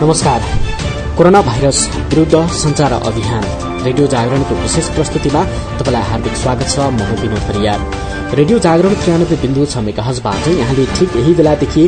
नमस्कार। 0.00 0.40
Corona 1.16 1.40
virus 1.42 1.78
विरूद्ध 2.08 2.46
संचार 2.54 2.92
अभियान। 2.92 3.44
रेडियो 3.84 4.06
जागरणको 4.06 4.54
विशेष 4.54 4.88
प्रस्तुतिमा 4.94 5.44
तपाईँलाई 5.78 6.02
हार्दिक 6.10 6.34
स्वागत 6.36 6.68
छ। 6.68 6.78
म 6.92 7.00
विनोद 7.20 7.40
परियार। 7.48 7.80
रेडियो 8.36 8.58
जागरण 8.58 8.94
त्रियानब्बे 8.94 9.36
बिन्दु 9.42 9.64
छ 9.64 9.76
मेगाहजबाट 9.86 10.48
यहाँले 10.48 10.84
ठिक 10.96 11.16
यही 11.16 11.34
बेलादेखि 11.34 11.84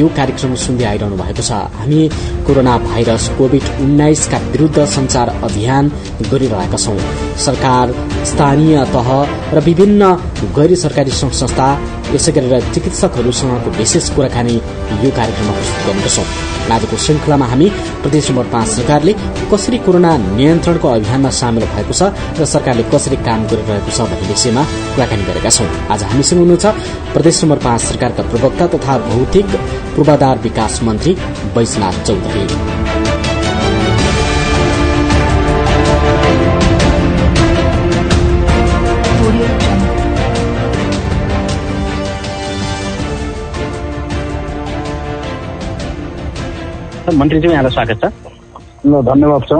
यो 0.00 0.08
कार्यक्रम 0.18 0.54
सुन्दै 0.64 0.84
आइरहनु 0.84 1.16
भएको 1.22 1.42
छ। 1.42 1.52
हामी 1.78 2.00
कोरोना 2.46 2.74
भाइरस 2.88 3.28
कोविड 3.38 3.64
उन्नाइसका 3.80 4.38
विरूद्ध 4.50 4.84
संचार 4.96 5.28
अभियान 5.46 5.92
गरिरहेका 6.32 6.78
छौं। 6.84 6.98
सरकार 7.46 7.94
स्थानीय 8.26 8.84
तह 8.94 9.08
र 9.54 9.60
विभिन्न 9.62 10.12
गैर 10.58 10.74
सरकारी 10.84 11.10
संस्था 11.22 11.68
यसै 12.14 12.32
गरेर 12.36 12.72
चिकित्सकहरूसँगको 12.74 13.70
विशेष 13.80 14.08
कुराकानी 14.16 14.56
यो 15.04 15.10
कार्यक्रममा 15.18 15.52
प्रस्तुत 15.58 15.84
गर्दछौं 15.86 16.26
आजको 16.72 16.96
श्रृंखलामा 17.04 17.46
हामी 17.52 17.68
प्रदेश 18.02 18.30
नम्बर 18.30 18.46
पाँच 18.52 18.68
सरकारले 18.68 19.12
कसरी 19.52 19.78
कोरोना 19.86 20.10
नियन्त्रणको 20.38 20.88
अभियानमा 20.88 21.30
सामेल 21.40 21.64
भएको 21.74 21.94
छ 22.00 22.02
र 22.40 22.44
सरकारले 22.54 22.84
कसरी 22.92 23.16
काम 23.28 23.40
गरिरहेको 23.52 23.90
छ 23.96 24.06
भन्ने 24.10 24.28
विषयमा 24.28 24.62
कुराकानी 24.94 25.24
गरेका 25.30 25.50
छौं। 25.56 25.66
आज 25.92 26.02
हामीसँग 26.12 26.40
हुनुहुन्छ 26.42 26.66
प्रदेश 27.14 27.42
नम्बर 27.44 27.58
पाँच 27.66 27.80
सरकारका 27.88 28.28
प्रवक्ता 28.30 28.66
तथा 28.76 28.98
भौतिक 29.08 29.58
पूर्वाधार 29.96 30.38
विकास 30.46 30.80
मन्त्री 30.88 31.12
वैशनाथ 31.56 32.04
चौधरी। 32.06 32.81
मन्त्रीज्यू 47.10 47.50
यहाँलाई 47.50 47.72
स्वागत 47.72 47.98
छ। 47.98 48.06
ल 48.86 49.00
धन्यवाद 49.02 49.42
छ। 49.42 49.52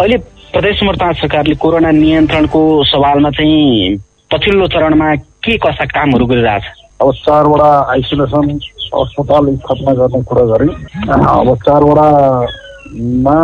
अहिले 0.00 0.16
प्रदेश 0.52 0.82
नम्बर 0.82 0.96
पाँच 0.96 1.16
सरकारले 1.20 1.54
कोरोना 1.60 1.90
नियन्त्रणको 1.92 2.60
सवालमा 2.88 3.30
चाहिँ 3.36 3.96
पछिल्लो 4.32 4.66
चरणमा 4.72 5.08
के 5.44 5.56
कस्ता 5.60 5.84
कामहरू 5.84 6.26
गरिरहेछ? 6.26 6.64
अब 7.02 7.12
चारवटा 7.12 7.70
आइसोलेसन 7.92 8.48
अस्पताल 8.96 9.44
स्थापना 9.56 9.92
गर्ने 10.00 10.22
कुरा 10.24 10.44
गरे। 10.50 10.68
अब 11.12 11.48
चारवटामा 11.66 13.36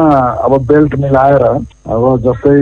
अब 0.45 0.53
बेल्ट 0.67 0.93
मिलाएर 1.05 1.45
अब 1.45 2.05
जस्तै 2.25 2.57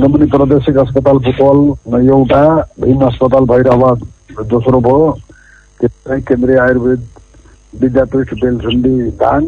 लुम्बिनी 0.00 0.26
प्रादेशिक 0.30 0.76
अस्पताल 0.86 1.18
बुटवल 1.26 1.58
एउटा 1.98 2.42
भीम 2.80 3.00
अस्पताल 3.06 3.44
भैरवाद 3.50 4.06
दोस्रो 4.54 4.80
भयो। 4.80 5.10
त्यो 5.80 6.20
केन्द्रीय 6.30 6.58
आयुर्वेद 6.60 7.02
विद्यापीठ 7.80 8.28
बेलझुन्डी 8.34 8.94
दाङ 9.18 9.42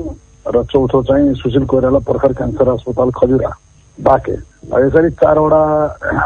र 0.46 0.62
चौथो 0.72 1.02
चाहिँ 1.02 1.34
सुशील 1.38 1.64
कोइराला 1.70 1.98
पर्खर 2.02 2.32
क्यान्सर 2.32 2.68
अस्पताल 2.68 3.10
खजुरा 3.14 3.50
बाँके। 3.98 4.32
यसरी 4.82 5.10
चारवटा 5.22 5.62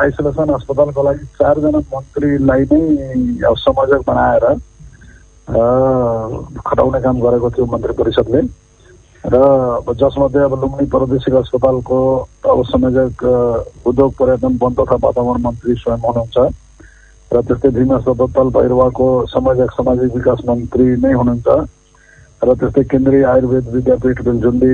आइसोलेसन 0.01 0.49
अस्पतालको 0.55 1.03
लागि 1.03 1.25
चारजना 1.37 1.79
मन्त्रीलाई 1.93 2.63
नै 2.73 2.81
अब 3.45 3.57
संयोजक 3.57 4.03
बनाएर 4.09 4.45
खटाउने 6.67 7.01
काम 7.01 7.21
गरेको 7.21 7.51
थियो 7.51 7.67
मन्त्री 7.67 7.93
परिषदले। 7.93 8.41
र 9.25 9.37
जसमध्ये 10.01 10.43
अब 10.43 10.55
लुम्बिनी 10.61 10.87
प्रादेशिक 10.91 11.35
अस्पतालको 11.35 11.99
अब 12.51 12.63
संयोजक 12.65 13.85
उद्योग 13.87 14.11
पर्यटन 14.17 14.59
वन 14.63 14.73
तथा 14.75 14.97
वातावरण 14.97 15.43
मन्त्री 15.43 15.75
स्वयं 15.77 16.01
हुनुहुन्छ। 16.01 16.37
र 17.31 17.41
त्यस्तै 17.43 17.71
भीम 17.75 17.91
अस्पताल 17.95 18.49
भैरवाको 18.55 19.07
संयोजक 19.27 19.71
सामाजिक 19.77 20.15
विकास 20.15 20.41
मन्त्री 20.49 20.85
नै 21.03 21.13
हुनुहुन्छ। 21.13 21.49
र 22.43 22.55
त्यस्तै 22.61 22.83
केन्द्रीय 22.93 23.25
आयुर्वेद 23.25 23.69
विद्यापीठ 23.75 24.21
बेलझुन्डी 24.27 24.73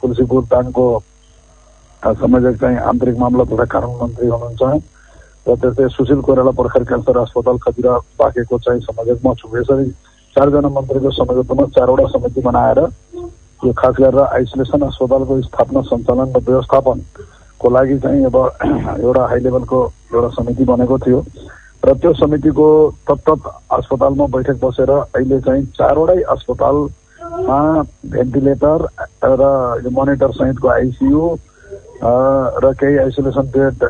तुलसीपुर 0.00 0.42
दाङको 0.52 0.86
संयोजक 2.02 2.54
चाहिँ 2.60 2.78
आन्तरिक 2.90 3.16
मामला 3.18 3.44
तथा 3.50 3.64
कानुन 3.74 3.94
मन्त्री 4.00 4.26
हुनुहुन्छ। 4.28 4.62
र 5.46 5.54
त्यस्तै 5.60 5.88
सुशील 5.96 6.20
कोइराला 6.26 6.50
पर्खर 6.58 6.82
क्यान्सर 6.88 7.16
अस्पताल 7.18 7.56
खजुरा 7.64 7.92
पाकेको 8.18 8.58
चाहिँ 8.64 8.80
संयोजक 8.80 9.18
म 9.26 9.34
छु। 9.34 9.46
यसरी 9.58 9.90
चारजना 10.36 10.68
मन्त्रीको 10.68 11.10
संयोजकमा 11.10 11.64
चारवटा 11.76 12.06
समिति 12.14 12.40
बनाएर 12.46 12.78
यो 13.64 13.72
खास 13.72 13.94
गरेर 13.98 14.20
आइसोलेसन 14.20 14.80
अस्पतालको 14.86 15.40
स्थापना 15.42 15.80
सञ्चालन 15.90 16.28
र 16.36 16.38
व्यवस्थापनको 16.46 17.68
लागि 17.74 17.98
चाहिँ 17.98 18.24
अब 18.30 18.36
एउटा 19.04 19.26
हाई 19.26 19.40
लेभलको 19.40 19.78
एउटा 20.14 20.28
समिति 20.38 20.64
बनेको 20.64 20.98
थियो। 21.06 21.20
र 21.84 21.94
त्यो 22.00 22.12
समितिको 22.14 22.66
तत्त 23.10 23.28
अस्पतालमा 23.72 24.26
बैठक 24.34 24.56
बसेर 24.64 24.90
अहिले 24.90 25.40
चाहिँ 25.40 25.64
चारवटै 25.78 26.20
अस्पतालमा 26.34 27.58
भेन्टिलेटर 28.12 28.86
र 29.24 29.42
यो 29.84 29.90
मोनिटर 29.90 30.30
सहितको 30.38 30.68
आइसियु 30.68 31.24
र 32.04 32.72
केही 32.80 32.96
आइसोलेसन 32.98 33.46
बेड 33.54 33.84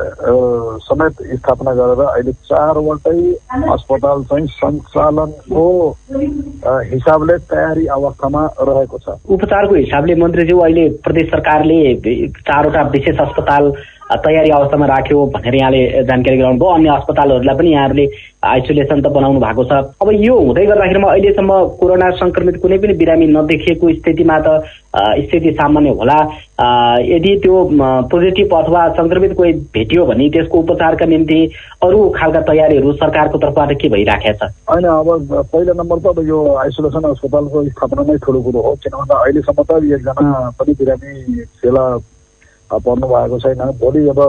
समेत 0.83 1.15
स्थापना 1.39 1.71
गरेर 1.75 2.01
अहिले 2.05 2.33
चारवटै 2.51 3.19
अस्पताल 3.75 4.23
चाहिँ 4.29 4.47
सञ्चालनको 4.47 5.65
हिसाबले 6.91 7.37
तयारी 7.51 7.85
अवस्थामा 7.97 8.43
रहेको 8.61 8.97
छ। 8.97 9.17
उपचारको 9.35 9.75
हिसाबले 9.75 10.15
मन्त्रीज्यू 10.15 10.59
अहिले 10.59 10.85
प्रदेश 11.03 11.27
सरकारले 11.31 11.79
चारवटा 12.47 12.81
विशेष 12.95 13.19
अस्पताल 13.19 13.71
तयारी 14.05 14.49
अवस्थामा 14.49 14.85
राख्यो 14.85 15.25
भनेर 15.33 15.55
यहाँले 15.55 15.81
जानकारी 16.05 16.37
गराउनु 16.37 16.59
भयो 16.59 16.69
अन्य 16.69 16.89
अस्पतालहरूलाई 16.95 17.55
पनि 17.57 17.71
यहाँहरूले 17.71 18.05
आइसोलेसन 18.45 19.01
त 19.01 19.07
बनाउनु 19.09 19.39
भएको 19.41 19.63
छ। 19.65 19.97
अब 19.97 20.09
यो 20.13 20.35
हुँदै 20.37 20.65
गर्दाखेरिमा 20.65 21.09
अहिलेसम्म 21.09 21.51
कोरोना 21.81 22.09
सङ्क्रमित 22.21 22.61
कुनै 22.61 22.77
पनि 22.77 22.93
बिरामी 23.01 23.27
नदेखिएको 23.33 23.93
स्थितिमा 23.93 24.37
त 24.45 24.61
स्थिति 25.25 25.51
सामान्य 25.57 25.89
होला। 25.97 26.17
यदि 27.01 27.35
त्यो 27.43 27.55
पोजिटिभ 28.13 28.53
अथवा 28.53 28.87
सङ्क्रमित 29.01 29.33
कोही 29.37 29.53
भेटियो 29.73 30.05
भने 30.05 30.29
त्यसको 30.29 30.59
उपचारका 30.59 31.05
निम्ति 31.05 31.39
अरू 31.83 32.09
खालका 32.15 32.41
तयारीहरू 32.53 32.93
सरकारको 33.01 33.37
तर्फबाट 33.41 33.73
के 33.81 33.89
भइराखेको 33.89 34.37
छ? 34.37 34.53
होइन 34.69 34.85
अब 34.85 35.49
पहिलो 35.49 35.73
नम्बर 35.81 35.97
त 35.99 36.05
अब 36.13 36.27
यो 36.29 36.39
आइसोलेसन 36.61 37.09
अस्पतालको 37.09 37.63
स्थापना 37.73 38.11
नै 38.11 38.17
ठुलो 38.21 38.41
कुरो 38.41 38.59
हो। 38.61 38.75
किन 38.85 38.93
भन्दा 39.01 39.15
अहिलेसम्म 39.25 39.63
त 39.65 39.83
एकजना 39.83 40.51
पनि 40.61 40.73
बिरामी 40.79 41.43
फेला 41.61 41.85
पर्नु 42.71 43.07
भएको 43.07 43.39
छैन। 43.39 43.61
भोलि 43.79 44.07
अब 44.09 44.19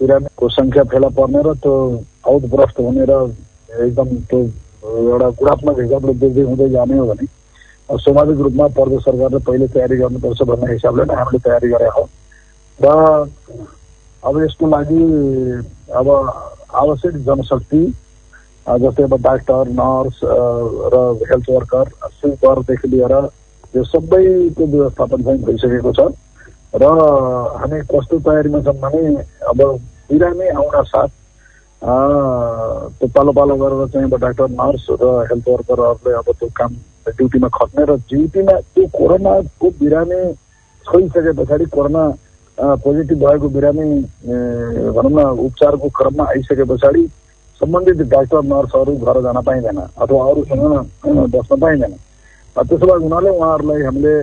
बिरामीको 0.00 0.48
सङ्ख्या 0.48 0.84
फेला 0.92 1.08
पर्ने 1.16 1.42
र 1.42 1.54
त्यो 1.64 1.74
आउटब्रस्ट 2.28 2.80
हुने 2.80 3.04
र 3.08 3.12
एकदम 3.84 4.08
त्यो 4.30 4.40
एउटा 4.86 5.28
गुणात्मक 5.40 5.78
हिसाबले 5.80 6.12
वृद्धि 6.12 6.42
हुँदै 6.42 6.68
जाने 6.70 6.98
हो 6.98 7.06
भने 7.06 7.26
सामाजिक 7.96 8.38
रूपमा 8.46 8.66
प्रदेश 8.76 9.02
सरकारले 9.04 9.38
पहिले 9.46 9.66
तयारी 9.74 9.96
गर्नुपर्छ 9.96 10.42
भन्ने 10.42 10.72
हिसाबले 10.72 11.04
नै 11.06 11.14
हामीले 11.14 11.38
तयारी 11.48 11.68
गरेका 11.70 11.92
हौँ। 11.96 12.08
र 12.78 12.86
अब 14.22 14.34
यसको 14.42 14.66
लागि 14.66 15.02
अब 15.94 16.08
आवश्यक 16.74 17.14
जनशक्ति 17.26 17.82
जस्तै 18.66 19.02
अब 19.02 19.14
डाक्टर 19.22 19.68
नर्स 19.80 20.20
र 20.92 20.96
हेल्थ 21.30 21.50
वर्कर 21.50 21.90
स्विपरदेखि 22.20 22.88
लिएर 22.88 23.14
यो 23.76 23.84
सबैको 23.84 24.66
व्यवस्थापन 24.66 25.22
चाहिँ 25.22 25.42
भइसकेको 25.44 25.92
छ। 25.92 26.10
र 26.76 26.84
हामी 27.56 27.80
कस्तो 27.86 28.18
तयारीमा 28.20 28.60
छौँ 28.62 28.74
भने 28.76 29.04
अब 29.46 29.60
बिरामी 30.08 30.48
आउन 30.50 30.82
साथ 30.84 31.08
त्यो 31.82 33.08
पालो 33.08 33.32
पालो 33.32 33.56
गरेर 33.56 33.86
चाहिँ 33.88 34.06
अब 34.06 34.16
डाक्टर 34.18 34.48
नर्स 34.52 34.86
र 34.92 35.04
हेल्थ 35.26 35.48
वर्करहरूले 35.48 36.14
अब 36.14 36.28
त्यो 36.34 36.48
काम 36.52 36.74
ड्युटीमा 37.08 37.48
खट्ने 37.50 37.84
र 37.84 37.96
ड्युटीमा 38.04 38.54
त्यो 38.70 38.86
कोरोनाको 38.92 39.70
बिरामी 39.80 40.20
छोइसके 40.86 41.32
पछाडि 41.34 41.64
कोरोना 41.68 42.04
पोजिटिभ 42.58 43.18
भएको 43.18 43.48
बिरामी 43.50 43.88
भनौँ 44.92 45.12
न 45.12 45.26
उपचारको 45.40 45.88
क्रममा 45.92 46.24
आइसके 46.26 46.64
पछाडि 46.66 47.06
सम्बन्धित 47.60 48.00
डाक्टर 48.08 48.42
नर्सहरू 48.44 48.96
घर 48.96 49.20
जान 49.22 49.40
पाइँदैन 49.42 49.78
अथवा 49.80 50.24
अरूसँग 50.24 51.28
बस्न 51.32 51.60
पाइँदैन 51.60 51.94
त्यसो 52.56 52.86
भए 52.86 53.02
हुनाले 53.02 53.30
उहाँहरूलाई 53.30 53.82
हामीले 53.82 54.14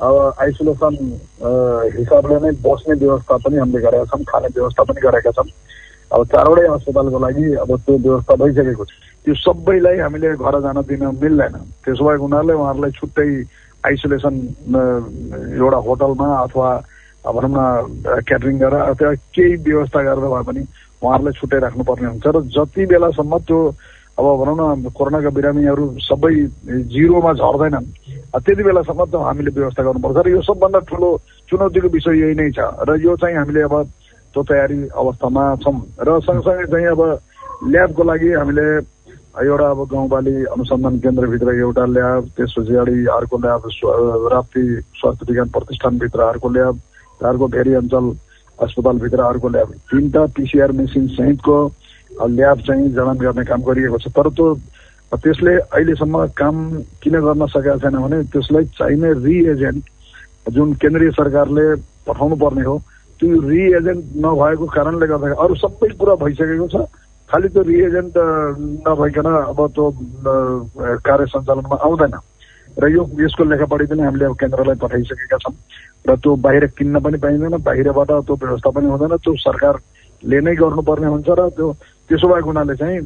अब 0.00 0.14
आइसोलेसन 0.40 0.94
हिसाबले 1.98 2.36
नै 2.40 2.50
बस्ने 2.64 2.94
व्यवस्था 3.04 3.36
पनि 3.44 3.56
हामीले 3.60 3.80
गरेका 3.84 4.04
छौँ 4.10 4.24
खाने 4.24 4.48
व्यवस्था 4.56 4.82
पनि 4.88 5.00
गरेका 5.00 5.30
छौँ। 5.36 5.48
अब 6.10 6.20
चारवटै 6.32 6.66
अस्पतालको 6.74 7.18
लागि 7.20 7.46
अब 7.62 7.70
त्यो 7.84 7.96
व्यवस्था 7.98 8.34
भइसकेको 8.40 8.84
छ। 8.84 8.92
त्यो 9.24 9.34
सबैलाई 9.44 9.98
हामीले 10.00 10.28
घर 10.40 10.54
जान 10.64 10.78
दिन 10.88 11.04
मिल्दैन। 11.22 11.54
त्यसो 11.84 12.02
भएको 12.04 12.24
हुनाले 12.24 12.52
उहाँहरूलाई 12.56 12.92
छुट्टै 12.98 13.28
आइसोलेसन 13.86 14.34
एउटा 15.60 15.78
होटलमा 15.86 16.28
अथवा 16.44 16.70
भनौँ 17.20 17.52
न 17.52 17.60
क्याटरिङ 18.24 18.56
गरेर 18.58 18.80
अथवा 18.90 19.12
केही 19.36 19.54
व्यवस्था 19.68 20.00
गरेर 20.02 20.28
भए 20.32 20.42
पनि 20.48 20.62
उहाँहरूलाई 21.04 21.34
छुट्टै 21.38 21.58
राख्नुपर्ने 21.60 22.08
हुन्छ। 22.08 22.26
र 22.26 22.36
जति 22.56 22.82
बेलासम्म 22.88 23.38
त्यो 23.44 23.60
अब 24.18 24.26
भनौँ 24.36 24.56
न 24.76 24.90
कोरोनाका 24.90 25.30
बिरामीहरू 25.30 25.84
सबै 26.00 26.34
जिरोमा 26.88 27.32
झर्दैनन् 27.34 27.86
त्यति 28.36 28.62
बेलासम्म 28.62 29.04
त 29.06 29.14
हामीले 29.18 29.50
व्यवस्था 29.50 29.82
गर्नुपर्छ 29.82 30.18
र 30.18 30.28
यो 30.30 30.42
सबभन्दा 30.42 30.80
ठुलो 30.86 31.08
चुनौतीको 31.48 31.88
विषय 31.90 32.14
यही 32.18 32.34
नै 32.34 32.50
छ 32.50 32.60
र 32.82 32.98
यो 32.98 33.16
चाहिँ 33.16 33.36
हामीले 33.36 33.62
अब 33.62 33.74
त्यो 34.34 34.42
तयारी 34.44 34.80
अवस्थामा 34.94 35.44
छौँ 35.58 35.76
र 35.98 36.20
सँगसँगै 36.20 36.66
चाहिँ 36.66 36.86
अब 36.88 37.00
ल्याबको 37.66 38.02
लागि 38.04 38.30
हामीले 38.34 38.68
एउटा 39.40 39.66
अब 39.68 39.80
गाउँपाली 39.86 40.34
अनुसन्धान 40.48 40.98
केन्द्रभित्र 40.98 41.54
एउटा 41.56 41.84
ल्याब 41.88 42.22
त्यस 42.36 42.54
पछाडि 42.58 43.04
अर्को 43.08 43.36
ल्याब 43.38 43.62
राप्ती 44.28 44.64
स्वास्थ्य 44.94 45.24
विज्ञान 45.24 45.48
प्रतिष्ठानभित्र 45.48 46.20
अर्को 46.28 46.48
ल्याब 46.50 46.80
अर्को 47.20 47.46
भेरी 47.48 47.74
अञ्चल 47.76 48.06
अस्पतालभित्र 48.58 49.20
अर्को 49.24 49.48
ल्याब 49.48 49.72
तिनवटा 49.86 50.24
पिसिआर 50.34 50.72
मेसिन 50.72 51.06
सहितको 51.10 51.56
ल्याब 52.10 52.58
चाहिँ 52.66 52.88
जडान 52.92 53.16
गर्ने 53.18 53.44
काम 53.44 53.60
गरिएको 53.62 53.98
छ। 53.98 54.08
तर 54.10 54.28
त्यो 54.36 54.46
त्यसले 55.12 55.54
अहिलेसम्म 55.74 56.26
काम 56.38 56.56
किन 57.02 57.14
गर्न 57.20 57.46
सकेका 57.46 57.76
छैन 57.82 57.96
भने 57.98 58.22
त्यसलाई 58.30 58.64
चाहिने 58.78 59.10
रिएजेन्ट 59.26 59.82
जुन 60.54 60.72
केन्द्रीय 60.82 61.10
सरकारले 61.18 61.64
पठाउनु 62.06 62.36
पर्ने 62.36 62.64
हो 62.64 62.76
त्यो 63.20 63.40
रिएजेन्ट 63.48 64.02
नभएको 64.24 64.66
कारणले 64.66 65.06
गर्दाखेरि 65.06 65.42
अरू 65.44 65.54
सबै 65.62 65.88
कुरा 65.98 66.14
भइसकेको 66.22 66.68
छ। 66.72 66.76
खालि 67.30 67.48
त्यो 67.48 67.62
रिएजेन्ट 67.62 68.14
नभइकन 68.86 69.26
अब 69.50 69.60
त्यो 69.74 69.86
कार्य 71.06 71.26
सञ्चालनमा 71.26 71.76
आउँदैन। 71.86 72.14
र 72.78 72.88
यो 72.90 73.02
यसको 73.20 73.44
लेखापढी 73.44 73.86
पनि 73.90 74.02
हामीले 74.02 74.24
अब 74.24 74.34
केन्द्रलाई 74.40 74.78
पठाइसकेका 74.78 75.36
छौँ। 75.42 75.54
र 76.06 76.16
त्यो 76.16 76.30
बाहिर 76.38 76.66
किन्न 76.78 76.98
पनि 77.02 77.18
पाइँदैन 77.18 77.56
बाहिरबाट 77.60 78.10
त्यो 78.26 78.34
व्यवस्था 78.40 78.70
पनि 78.70 78.86
हुँदैन। 78.88 79.16
त्यो 79.20 79.34
सरकारले 79.46 80.38
नै 80.40 80.54
गर्नुपर्ने 80.54 81.06
हुन्छ 81.06 81.28
र 81.28 81.48
त्यो 81.50 81.68
त्यसो 82.10 82.26
भएको 82.28 82.50
हुनाले 82.50 82.74
चाहिँ 82.74 83.00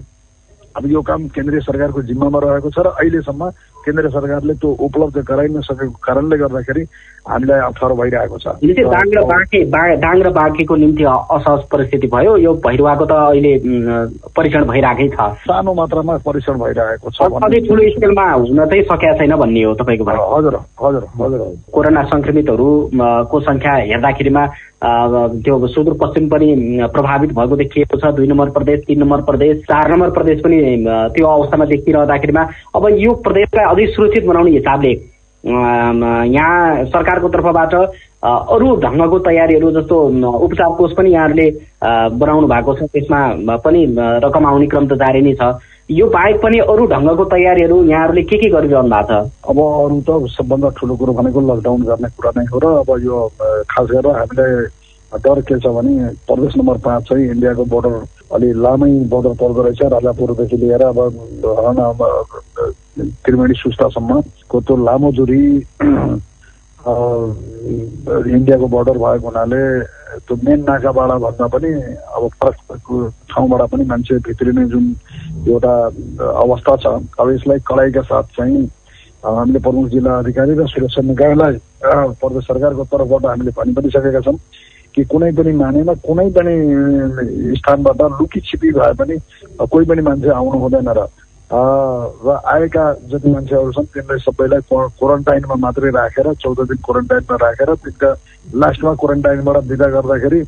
अब 0.77 0.87
यो 0.91 1.01
काम 1.07 1.27
केन्द्रीय 1.31 1.61
सरकारको 1.61 2.03
जिम्मामा 2.03 2.39
रहेको 2.43 2.71
छ 2.75 2.83
र 2.83 2.89
अहिलेसम्म 2.99 3.51
केन्द्र 3.85 4.09
सरकारले 4.11 4.55
त्यो 4.59 4.69
उपलब्ध 4.81 5.19
गराइ 5.29 5.49
नसकेको 5.55 5.99
कारणले 6.03 6.37
गर्दाखेरि 6.41 6.83
हामीलाई 7.31 7.61
अप्ठ्यारो 7.69 7.95
भइरहेको 7.95 8.39
छ। 8.43 8.47
दाङ 8.91 9.07
र 9.15 9.23
बाँके 9.23 9.61
दाङ 10.03 10.17
र 10.25 10.31
बाँकेको 10.35 10.75
निम्ति 10.77 11.05
असहज 11.05 11.63
परिस्थिति 11.71 12.07
भयो। 12.11 12.37
यो 12.37 12.53
भैरुवाको 12.67 13.05
त 13.07 13.13
अहिले 13.13 13.53
परीक्षण 14.35 14.65
भइरहेकै 14.73 15.09
छ। 15.15 15.21
सानो 15.47 15.75
मात्रामा 15.79 16.17
परीक्षण 16.27 16.59
भइरहेको 16.59 17.11
छ 17.13 17.23
अझै 17.23 17.61
ठुलो 17.69 17.83
स्केलमा 17.95 18.27
हुन 18.33 18.61
चाहिँ 18.67 18.83
सकेका 18.91 19.15
छैन 19.15 19.35
भन्ने 19.37 19.63
हो 19.63 19.75
तपाईँको 19.79 20.05
हजुर 20.11 20.55
हजुर 20.83 21.05
हजुर 21.23 21.41
कोरोना 21.71 22.03
सङ्क्रमितहरूको 22.13 23.41
सङ्ख्या 23.47 23.73
हेर्दाखेरिमा 23.95 24.45
त्यो 24.85 25.55
सुदूरपश्चिम 25.67 26.29
पनि 26.29 26.49
प्रभावित 26.93 27.31
भएको 27.33 27.57
देखिएको 27.57 27.97
छ। 27.97 28.13
दुई 28.15 28.27
नम्बर 28.29 28.51
प्रदेश 28.53 28.81
तिन 28.87 29.01
नम्बर 29.01 29.21
प्रदेश 29.25 29.57
चार 29.65 29.93
नम्बर 29.93 30.11
प्रदेश 30.13 30.41
पनि 30.45 30.59
त्यो 31.17 31.27
अवस्थामा 31.27 31.65
देखिरहँदाखेरिमा। 31.73 32.43
अब 32.77 32.89
यो 33.01 33.13
प्रदेशलाई 33.25 33.65
अझै 33.65 33.87
सुरक्षित 33.95 34.25
बनाउने 34.27 34.51
हिसाबले 34.51 34.93
यहाँ 35.45 36.85
सरकारको 36.93 37.29
तर्फबाट 37.29 37.75
अरू 38.25 38.69
ढङ्गको 38.85 39.19
तयारीहरू 39.25 39.71
जस्तो 39.73 39.97
उपचार 40.45 40.71
कोष 40.77 40.93
पनि 40.97 41.13
यहाँहरूले 41.13 41.49
बनाउनु 42.21 42.47
भएको 42.49 42.75
छ। 42.75 42.89
त्यसमा 42.93 43.21
पनि 43.65 43.81
रकम 44.25 44.47
आउने 44.47 44.67
क्रम 44.67 44.87
त 44.89 45.01
जारी 45.01 45.21
नै 45.21 45.35
छ। 45.41 45.43
यो 45.91 46.07
बाहेक 46.09 46.37
पनि 46.43 46.59
अरू 46.65 46.87
ढङ्गको 46.89 47.25
तयारीहरू 47.29 47.77
यहाँहरूले 47.85 48.23
के 48.25 48.37
के 48.41 48.49
गरिरहनु 48.51 48.89
भएको 48.89 49.05
छ? 49.05 49.29
अब 49.49 49.59
अरू 49.61 50.01
त 50.01 50.11
सबभन्दा 50.33 50.69
ठुलो 50.81 50.95
कुरो 50.97 51.13
भनेको 51.13 51.41
लकडाउन 51.41 51.83
गर्ने 51.85 52.09
कुरा 52.17 52.31
नै 52.37 52.45
हो 52.53 52.59
र 52.65 52.67
अब 52.81 52.91
यो 53.05 53.17
खास 53.69 53.87
गरेर 53.93 54.17
हामीले 54.17 54.47
डर 55.25 55.41
के 55.45 55.59
छ 55.61 55.67
भने 55.77 55.93
प्रदेश 56.25 56.57
नम्बर 56.57 56.77
पाँच 56.89 57.03
चाहिँ 57.09 57.25
इन्डियाको 57.37 57.65
बोर्डर 57.69 57.95
अलि 58.33 58.49
लामै 58.65 58.93
बोर्डर 59.13 59.33
पर्दो 59.37 59.61
रहेछ। 59.63 59.83
राजापुरदेखि 59.93 60.57
लिएर 60.57 60.83
अब 60.89 60.99
त्रिवेणी 63.25 63.55
सुस्तासम्मको 63.61 64.61
त्यो 64.65 64.77
लामो 64.89 65.09
दूरी 65.21 65.45
इन्डियाको 68.33 68.67
बोर्डर 68.73 68.97
भएको 69.05 69.27
हुनाले 69.29 69.63
त्यो 70.19 70.37
मेन 70.37 70.61
नाकाबाट 70.61 71.11
भन्दा 71.11 71.47
पनि 71.47 71.71
अब 72.15 72.29
फरक 72.29 73.13
ठाउँबाट 73.31 73.63
पनि 73.71 73.85
मान्छे 73.85 74.19
भित्रिने 74.19 74.65
जुन 74.65 74.85
एउटा 75.49 75.75
अवस्था 76.31 76.77
छ 76.77 76.87
अब 77.21 77.31
यसलाई 77.31 77.59
कडाइका 77.59 78.03
साथ 78.03 78.23
चाहिँ 78.23 78.71
हामीले 79.25 79.59
प्रमुख 79.59 79.89
जिल्ला 79.89 80.19
अधिकारी 80.19 80.55
र 80.55 80.67
सुरक्षा 80.67 81.03
निकायलाई 81.03 81.59
प्रदेश 82.21 82.45
सरकारको 82.45 82.85
तर्फबाट 82.85 83.25
हामीले 83.25 83.51
भनि 83.51 83.73
पनि 83.73 83.91
सकेका 83.91 84.21
छौँ 84.21 84.39
कि 84.95 85.05
कुनै 85.05 85.33
पनि 85.33 85.53
मानेमा 85.53 85.95
कुनै 86.07 86.31
पनि 86.31 86.55
स्थानबाट 87.59 88.03
लुकी 88.21 88.41
छिपी 88.41 88.71
भए 88.71 88.93
पनि 88.95 89.19
कोही 89.67 89.87
पनि 89.87 90.03
मान्छे 90.03 90.29
आउनु 90.31 90.59
हुँदैन 90.59 90.89
र। 90.89 91.07
र 91.53 92.41
आएका 92.47 92.85
जति 93.11 93.31
मान्छेहरू 93.31 93.73
छन् 93.73 93.87
तिनलाई 93.95 94.19
सबैलाई 94.19 94.61
क्वारेन्टाइनमा 94.71 95.55
मात्रै 95.61 95.91
राखेर 95.91 96.33
चौध 96.43 96.61
दिन 96.69 96.79
क्वारेन्टाइनमा 96.85 97.37
राखेर 97.43 97.75
तिनका 97.85 98.11
लास्टमा 98.63 98.95
क्वारेन्टाइनबाट 99.01 99.57
विदा 99.71 99.89
गर्दाखेरि 99.97 100.41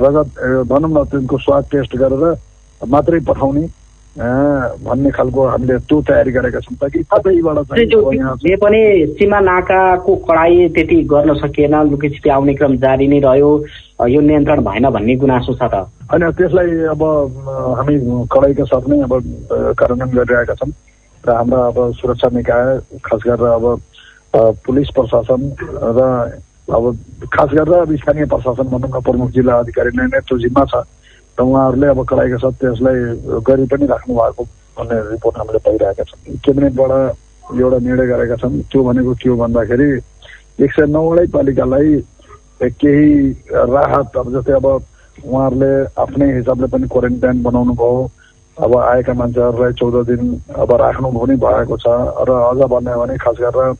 रगत 0.00 0.28
भनौँ 0.70 0.90
न 0.90 1.04
तिनको 1.12 1.38
स्वाद 1.38 1.64
टेस्ट 1.72 1.96
गरेर 1.96 2.24
मात्रै 2.80 3.20
पठाउने 3.28 3.64
भन्ने 4.16 5.10
खालको 5.14 5.46
हामीले 5.46 5.78
त्यो 5.86 6.00
तयारी 6.08 6.32
गरेका 6.32 6.60
छौँ। 6.60 6.76
ताकि 6.80 7.02
कतैबाट 7.12 7.58
पनि 8.64 8.80
सीमा 9.18 9.40
नाकाको 9.40 10.16
कडाई 10.26 10.68
त्यति 10.74 10.96
गर्न 11.12 11.34
सकिएन 11.38 11.74
लुकीछिपी 11.90 12.28
आउने 12.30 12.54
क्रम 12.54 12.76
जारी 12.82 13.06
नै 13.08 13.18
रह्यो 13.22 13.50
यो 14.08 14.20
नियन्त्रण 14.20 14.60
भएन 14.66 14.90
भन्ने 14.90 15.16
गुनासो 15.22 15.54
छ 15.54 15.62
त। 15.62 15.86
होइन 16.10 16.30
त्यसलाई 16.34 16.70
अब 16.90 17.02
हामी 17.78 17.94
कडाइका 18.34 18.64
साथ 18.66 18.84
नै 18.90 18.98
अब 19.06 19.12
कार्यान्वयन 19.78 20.10
गरिरहेका 20.10 20.54
छौँ। 20.58 20.72
र 21.24 21.30
हाम्रा 21.30 21.60
अब 21.70 21.78
सुरक्षा 22.02 22.28
निकाय 22.34 22.66
खास 23.06 23.20
गरेर 23.26 23.46
अब 23.46 23.64
पुलिस 24.66 24.88
प्रशासन 24.90 25.40
र 25.98 26.00
अब 26.66 26.84
खास 27.30 27.50
गरेर 27.54 27.74
अब 27.86 27.94
स्थानीय 28.02 28.26
प्रशासन 28.26 28.66
भनौँ 28.74 28.90
न 28.90 29.00
प्रमुख 29.06 29.30
जिल्ला 29.30 29.54
अधिकारी 29.62 29.90
नै 29.94 30.06
नै 30.10 30.20
त्यो 30.26 30.38
जिम्मा 30.50 30.64
छ। 30.66 30.82
र 31.38 31.42
उहाँहरूले 31.42 31.86
अब 31.94 32.00
कडाइका 32.10 32.38
साथ 32.42 32.54
त्यसलाई 32.58 32.98
गरी 33.46 33.64
पनि 33.70 33.86
राख्नु 33.86 34.12
भएको 34.18 34.42
भन्ने 34.76 34.96
रिपोर्ट 35.14 35.34
हामीले 35.38 35.58
पाइरहेका 35.62 36.04
छौँ। 36.10 36.36
क्याबिनेटबाट 36.42 36.92
एउटा 37.54 37.78
निर्णय 37.86 38.06
गरेका 38.10 38.36
छन् 38.42 38.60
त्यो 38.66 38.82
भनेको 38.82 39.14
के 39.14 39.28
हो 39.30 39.36
भन्दाखेरि 39.36 39.90
एक 40.58 40.70
सय 40.74 40.86
नौवटै 40.90 41.26
पालिकालाई 41.38 41.88
केही 42.82 43.08
राहत 43.54 44.16
अब 44.16 44.26
जस्तै 44.34 44.58
अब 44.58 44.66
उहाँहरूले 45.24 45.72
आफ्नै 46.02 46.26
हिसाबले 46.36 46.66
पनि 46.72 46.86
क्वारेन्टाइन 46.88 47.42
बनाउनु 47.42 47.74
भयो। 47.74 48.10
अब 48.56 48.72
आएका 48.76 49.12
मान्छेहरूलाई 49.14 49.72
चौध 49.80 49.96
दिन 50.06 50.22
अब 50.56 50.70
राख्नु 50.80 51.08
पनि 51.12 51.34
भएको 51.44 51.76
छ 51.76 51.86
र 52.28 52.30
अझ 52.50 52.60
भन्यो 52.72 52.98
भने 53.00 53.16
खास 53.24 53.36
गरेर 53.40 53.74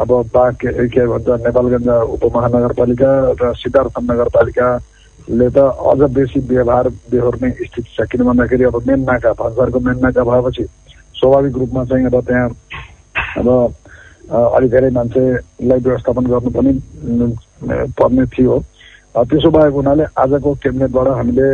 अब 0.00 0.10
बाघ 0.34 0.54
के 0.60 1.06
भन्छ 1.06 1.28
नेपालगञ्ज 1.46 1.88
उपमहानगरपालिका 2.16 3.10
र 3.40 3.52
सिद्धार्थ 3.62 3.96
नगरपालिका 4.10 4.68
ले 5.28 5.48
त 5.50 5.58
अझ 5.90 6.00
बेसी 6.16 6.40
व्यवहार 6.48 6.88
बेहोर्ने 7.10 7.50
स्थिति 7.50 7.90
छ। 7.96 8.08
किन 8.10 8.24
भन्दाखेरि 8.24 8.64
अब 8.64 8.76
मेन 8.88 9.00
नाका 9.04 9.32
भन्सारको 9.40 9.80
मेन 9.80 9.98
नाका 10.04 10.22
भएपछि 10.24 10.64
स्वाभाविक 11.20 11.54
रूपमा 11.60 11.84
चाहिँ 11.84 12.06
अब 12.06 12.16
त्यहाँ 12.28 12.48
अब 13.38 13.48
अलिक 14.56 14.70
धेरै 14.70 14.90
मान्छेलाई 14.96 15.80
व्यवस्थापन 15.80 16.24
गर्नु 16.32 16.50
पनि 16.50 16.72
पर्ने 17.98 18.24
थियो। 18.32 18.54
त्यसो 19.14 19.50
भएको 19.50 19.76
हुनाले 19.76 20.04
आजको 20.16 20.54
क्याबिनेटबाट 20.56 21.08
हामीले 21.10 21.48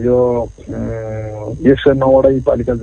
यो 0.00 0.18
एक 1.62 1.78
सय 1.78 1.92
नौवटै 1.94 2.38
पालिका 2.40 2.74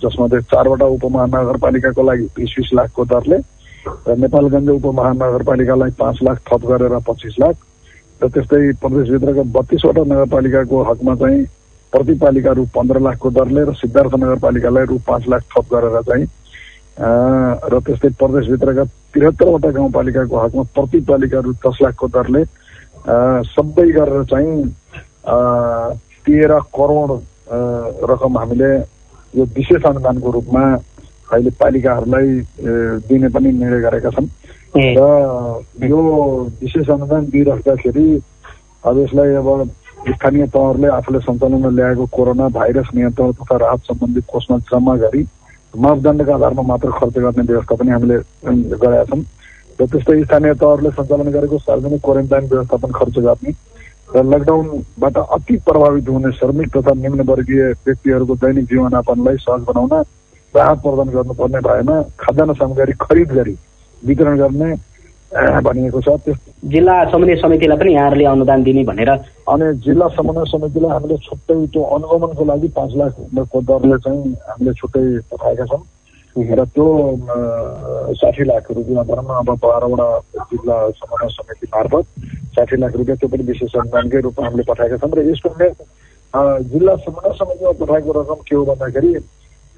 जसमा 0.00 0.26
चारवटा 0.44 0.86
उपमहानगरपालिकाको 0.94 2.02
लागि 2.02 2.24
बिस 2.36 2.54
बिस 2.58 2.70
लाखको 2.74 3.04
दरले 3.06 3.38
र 4.06 4.16
नेपालगञ्ज 4.16 4.68
उपमहानगरपालिकालाई 4.70 5.90
पाँच 5.98 6.18
लाख 6.22 6.40
थप 6.46 6.66
गरेर 6.66 6.98
पच्चिस 7.02 7.34
लाख 7.40 7.54
र 8.20 8.28
त्यस्तै 8.28 8.72
प्रदेशभित्रका 8.78 9.42
बत्तिसवटा 9.52 10.02
नगरपालिकाको 10.04 10.82
हकमा 10.82 11.14
चाहिँ 11.16 11.44
प्रतिपालिका 11.92 12.52
रु 12.52 12.64
पन्ध्र 12.74 13.00
लाखको 13.00 13.30
दरले 13.32 13.64
र 13.64 13.72
सिद्धार्थ 13.74 14.14
नगरपालिकालाई 14.16 14.84
रु 14.86 14.98
पाँच 15.06 15.28
लाख 15.28 15.42
थप 15.50 15.72
गरेर 15.72 16.00
चाहिँ 16.02 16.26
र 17.68 17.80
त्यस्तै 17.80 18.08
प्रदेशभित्रका 18.18 18.84
त्रिहत्तरवटा 18.84 19.70
गाउँपालिकाको 19.70 20.36
हकमा 20.38 20.62
प्रतिपालिका 20.74 21.40
रु 21.40 21.52
दस 21.60 21.78
लाखको 21.82 22.08
दरले 22.10 22.44
सबै 23.04 23.90
गरेर 23.90 24.24
चाहिँ 24.24 24.56
तेह्र 26.24 26.58
करोड 26.72 27.10
रकम 28.10 28.38
हामीले 28.38 28.72
यो 29.34 29.44
विशेष 29.52 29.82
अनुदानको 29.84 30.30
रूपमा 30.30 30.64
अहिले 31.28 31.50
पालिकाहरूलाई 31.60 32.28
दिने 33.04 33.28
पनि 33.28 33.52
निर्णय 33.52 33.80
गरेका 33.80 34.10
छन् 34.10 34.28
र 34.74 35.02
यो 35.84 36.00
विशेष 36.60 36.90
अनुदान 36.90 37.24
दिइराख्दाखेरि 37.26 38.06
अब 38.84 38.98
यसलाई 38.98 39.34
अब 39.34 39.48
स्थानीय 40.08 40.46
तहहरूले 40.46 40.88
आफूले 40.90 41.18
सञ्चालनमा 41.20 41.68
ल्याएको 41.70 42.06
कोरोना 42.12 42.48
भाइरस 42.50 42.88
नियन्त्रण 42.94 43.32
तथा 43.34 43.56
राहत 43.56 43.80
सम्बन्धी 43.84 44.20
कोषमा 44.28 44.58
जम्मा 44.70 44.96
गरी 44.96 45.22
मापदण्डका 45.74 46.34
आधारमा 46.34 46.62
मात्र 46.62 46.90
खर्च 46.90 47.18
गर्ने 47.18 47.42
व्यवस्था 47.44 47.74
पनि 47.74 47.90
हामीले 47.90 48.18
गरेका 48.76 49.04
छौँ 49.04 49.22
र 49.80 49.86
त्यस्तै 49.92 50.22
स्थानीय 50.24 50.54
तहहरूले 50.54 50.90
सञ्चालन 50.96 51.30
गरेको 51.36 51.58
सार्वजनिक 51.58 52.00
क्वारेन्टाइन 52.04 52.44
व्यवस्थापन 52.52 52.90
खर्च 52.98 53.18
गर्ने 53.26 53.52
र 54.14 54.22
लकडाउनबाट 54.24 55.16
अति 55.16 55.56
प्रभावित 55.66 56.08
हुने 56.08 56.30
श्रमिक 56.38 56.76
तथा 56.76 56.92
निम्नवर्गीय 57.02 57.62
व्यक्तिहरूको 57.86 58.34
दैनिक 58.44 58.64
जीवनयापनलाई 58.72 59.36
सहज 59.44 59.62
बनाउन 59.70 59.92
राहत 60.54 60.78
प्रदान 60.82 61.08
गर्नुपर्ने 61.14 61.60
भएमा 61.68 62.00
खाद्यान्न 62.20 62.54
सामग्री 62.54 62.92
खरिद 63.00 63.32
गरी 63.38 63.56
वितरण 64.02 64.36
गर्ने 64.38 64.74
भनिएको 65.66 66.00
छ 66.00 66.36
जिल्ला 66.72 66.94
समन्वय 67.10 67.36
समितिलाई 67.36 67.78
पनि 67.78 67.92
यहाँहरूले 67.94 68.24
अनुदान 68.24 68.62
दिने 68.62 68.84
भनेर। 68.84 69.10
अनि 69.10 69.72
जिल्ला 69.84 70.06
समन्वय 70.16 70.44
समितिलाई 70.50 70.90
हामीले 70.90 71.16
छुट्टै 71.26 71.56
त्यो 71.74 71.82
अनुगमनको 71.96 72.44
लागि 72.44 72.68
पाँच 72.76 72.92
लाखको 72.96 73.60
दरले 73.70 73.98
चाहिँ 74.04 74.32
हामीले 74.48 74.72
छुट्टै 74.78 75.02
पठाएका 75.32 75.64
छौँ। 75.66 75.82
र 76.36 76.64
त्यो 76.66 76.86
साठी 78.14 78.44
लाख 78.44 78.66
रुपियाँ 78.68 79.04
भनौँ 79.06 79.38
अब 79.38 79.50
बाह्रवटा 79.56 80.08
जिल्ला 80.44 80.76
समन्वय 80.92 81.28
समिति 81.30 81.66
मार्फत 81.70 82.06
साठी 82.54 82.76
लाख 82.76 82.96
रुपियाँ 82.96 83.16
त्यो 83.18 83.28
पनि 83.28 83.42
विशेष 83.44 83.74
अनुदानकै 83.76 84.20
रूपमा 84.20 84.46
हामीले 84.46 84.62
पठाएका 84.64 84.96
छौँ 84.98 85.10
र 85.14 85.22
यसको 85.24 85.48
जिल्ला 86.66 86.96
समन्वय 86.98 87.32
समितिमा 87.38 87.72
पठाएको 87.78 88.12
रकम 88.12 88.42
के 88.42 88.54
हो 88.56 88.64
भन्दाखेरि 88.64 89.12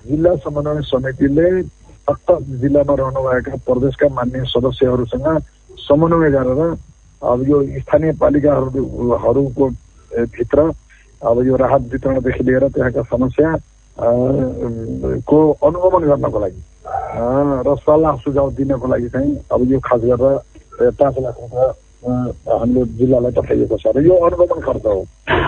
जिल्ला 0.05 0.35
समन्वय 0.39 0.81
समितिले 0.87 1.47
सत्त 2.09 2.33
जिल्लामा 2.57 2.95
रहनुभएका 2.95 3.57
प्रदेशका 3.63 4.09
मान्य 4.15 4.45
सदस्यहरूसँग 4.49 5.29
समन्वय 5.83 6.31
गरेर 6.31 6.61
अब 7.23 7.49
यो 7.49 7.63
स्थानीय 7.79 8.13
पालिकाहरूको 8.17 9.69
भित्र 10.33 10.71
अब 11.21 11.47
यो 11.47 11.57
राहत 11.57 11.93
वितरणदेखि 11.93 12.45
लिएर 12.45 12.69
त्यहाँका 12.71 13.03
समस्या 13.07 13.57
को 13.99 15.38
अनुगमन 15.67 16.03
गर्नको 16.09 16.38
लागि। 16.38 16.62
र 17.67 17.75
सल्लाह 17.81 18.17
सुझाव 18.25 18.50
दिनको 18.53 18.87
लागि 18.88 19.09
चाहिँ 19.09 19.37
अब 19.53 19.61
यो 19.73 19.79
खास 19.85 20.00
गरेर 20.05 20.91
पाँच 21.00 21.19
लाख 21.19 21.37
रुपियाँ 21.41 21.69
हाम्रो 22.07 22.85
जिल्लालाई 22.99 23.33
पठाइएको 23.33 23.76
छ। 23.76 23.87
र 23.97 24.05
यो 24.07 24.15
अनुगमन 24.15 24.61
खर्च 24.61 24.87
हो। 24.87 25.00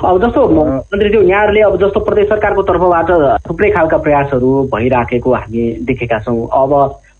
अब 0.05 0.15
जस्तो 0.25 0.41
मन्त्रीज्यू 0.49 1.23
यहाँहरूले 1.23 1.61
अब 1.63 1.77
जस्तो 1.83 2.01
प्रदेश 2.01 2.29
सरकारको 2.29 2.63
तर्फबाट 2.63 3.11
थुप्रै 3.49 3.71
खालका 3.71 3.99
प्रयासहरू 4.07 4.51
भइराखेको 4.75 5.35
हामी 5.35 5.63
देखेका 5.87 6.19
छौँ। 6.25 6.49
अब 6.63 6.73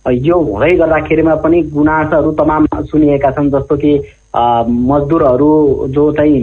यो 0.09 0.35
हुँदै 0.41 0.75
गर्दाखेरिमा 0.77 1.35
पनि 1.45 1.61
गुनासाहरू 1.69 2.31
तमाम 2.33 2.65
सुनिएका 2.89 3.31
छन् 3.31 3.51
जस्तो 3.51 3.75
कि 3.77 3.93
मजदुरहरू 4.89 5.51
जो 5.93 6.11
चाहिँ 6.17 6.39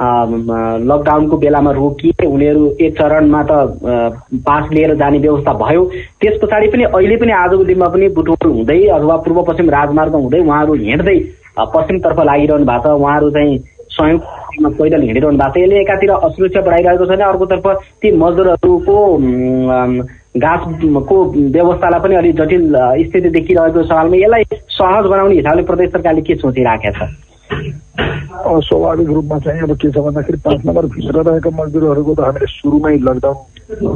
लकडाउनको 0.00 1.36
बेलामा 1.36 1.70
रोकिए 1.72 2.26
उनीहरू 2.26 2.66
एक 2.80 2.98
चरणमा 2.98 3.42
त 3.42 3.52
पास 4.46 4.70
लिएर 4.72 4.94
जाने 4.94 5.18
व्यवस्था 5.18 5.52
भयो। 5.62 5.84
त्यस 6.20 6.38
पछाडि 6.42 6.68
पनि 6.68 6.84
अहिले 6.84 7.16
पनि 7.16 7.32
आजको 7.34 7.64
दिनमा 7.64 7.88
पनि 7.94 8.08
बुटोल 8.14 8.50
हुँदै 8.50 8.80
अथवा 8.96 9.16
पूर्व 9.24 9.42
पश्चिम 9.48 9.70
राजमार्ग 9.70 10.14
हुँदै 10.14 10.40
उहाँहरू 10.40 10.74
हिँड्दै 10.84 11.18
पश्चिमतर्फ 11.74 12.20
लागिरहनु 12.30 12.64
भएको 12.64 12.88
छ। 12.88 13.00
उहाँहरू 13.00 13.30
चाहिँ 13.30 13.58
संयुक्त 13.90 14.26
पैदल 14.78 15.02
हिँडिरहनु 15.02 15.38
भएको 15.38 15.52
छ। 15.52 15.62
यसले 15.62 15.80
एकातिर 15.80 16.10
असुरक्षा 16.10 16.60
बढाइरहेको 16.60 17.04
छ 17.04 17.08
भने 17.08 17.24
अर्कोतर्फ 17.24 17.66
ती 18.02 18.08
मजदुरहरूको 18.22 18.96
घाँसको 20.38 21.16
व्यवस्थालाई 21.50 22.00
पनि 22.00 22.14
अलिक 22.14 22.36
जटिल 22.36 22.64
स्थिति 23.08 23.28
देखिरहेको 23.34 23.82
छ 23.82 23.92
हालमा। 23.92 24.16
यसलाई 24.16 24.44
सहज 24.78 25.04
बनाउने 25.10 25.34
हिसाबले 25.34 25.62
प्रदेश 25.66 25.90
सरकारले 25.92 26.22
के 26.22 26.34
सोचिराखेको 26.38 26.94
छ? 26.98 27.10
स्वाभाविक 27.98 29.08
रूपमा 29.08 29.38
चाहिँ 29.38 29.60
अब 29.60 29.76
के 29.76 29.90
छ 29.90 29.98
भन्दाखेरि 29.98 30.38
पाँच 30.38 30.66
नम्बर 30.66 30.86
भित्र 30.86 31.22
रहेका 31.22 31.50
मजदुरहरूको 31.52 32.14
त 32.14 32.20
हामीले 32.20 32.46
सुरुमै 32.48 32.96
लकडाउन 32.98 33.36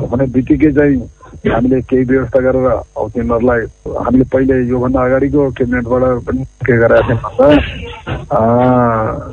हुने 0.05 0.27
बित्तिकै 0.29 0.71
चाहिँ 0.73 0.97
हामीले 1.45 1.81
केही 1.83 2.05
व्यवस्था 2.05 2.41
गरेर 2.41 2.67
हौ 2.97 3.09
तिनीहरूलाई 3.09 3.61
हामीले 3.99 4.25
पहिले 4.33 4.55
योभन्दा 4.69 5.05
अगाडिको 5.05 5.51
क्याबिनेटबाट 5.51 6.25
पनि 6.27 6.45
के 6.67 6.77
गरेका 6.77 7.03
थियौँ 7.09 7.21
भन्दा 7.23 7.49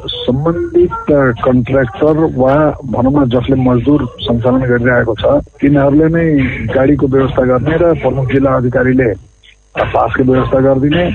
सम्बन्धित 0.07 1.11
कन्ट्र्याक्टर 1.43 2.17
वा 2.35 2.53
भनौँ 2.85 3.13
न 3.13 3.29
जसले 3.29 3.55
मजदुर 3.61 4.05
सञ्चालन 4.19 4.61
गरिरहेको 4.65 5.15
छ 5.15 5.33
तिनीहरूले 5.61 6.07
नै 6.09 6.25
गाडीको 6.73 7.07
व्यवस्था 7.07 7.45
गर्ने 7.45 7.77
र 7.77 7.93
प्रमुख 8.01 8.31
जिल्ला 8.31 8.55
अधिकारीले 8.55 9.09
पासको 9.85 10.23
व्यवस्था 10.23 10.59
गरिदिने 10.61 11.05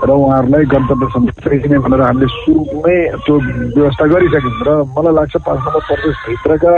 र 0.00 0.10
उहाँहरूलाई 0.12 0.64
गन्तव्यसम्म 0.66 1.26
पुर्याइदिने 1.36 1.78
भनेर 1.78 2.00
हामीले 2.00 2.26
सुरुमै 2.34 2.98
त्यो 3.20 3.34
व्यवस्था 3.70 4.04
गरिसक्यौँ 4.08 4.64
र 4.66 4.70
मलाई 4.88 5.14
लाग्छ 5.14 5.36
पाँच 5.38 5.60
नम्बर 5.60 5.82
प्रदेशभित्रका 5.88 6.72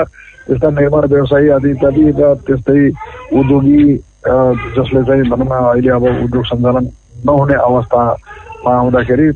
त्यस्ता 0.47 0.69
निर्माण 0.73 1.05
व्यवसायी 1.09 1.49
आदि 1.57 1.71
इत्यादि 1.71 2.03
र 2.13 2.35
त्यस्तै 2.43 2.81
उद्योगी 3.35 3.81
जसले 4.75 5.03
चाहिँ 5.03 5.29
भनौँ 5.31 5.47
न 5.47 5.55
अहिले 5.65 5.91
अब 5.91 6.05
उद्योग 6.25 6.45
सञ्चालन 6.47 6.85
नहुने 7.27 7.55
अवस्थामा 7.63 8.71
आउँदाखेरि 8.73 9.29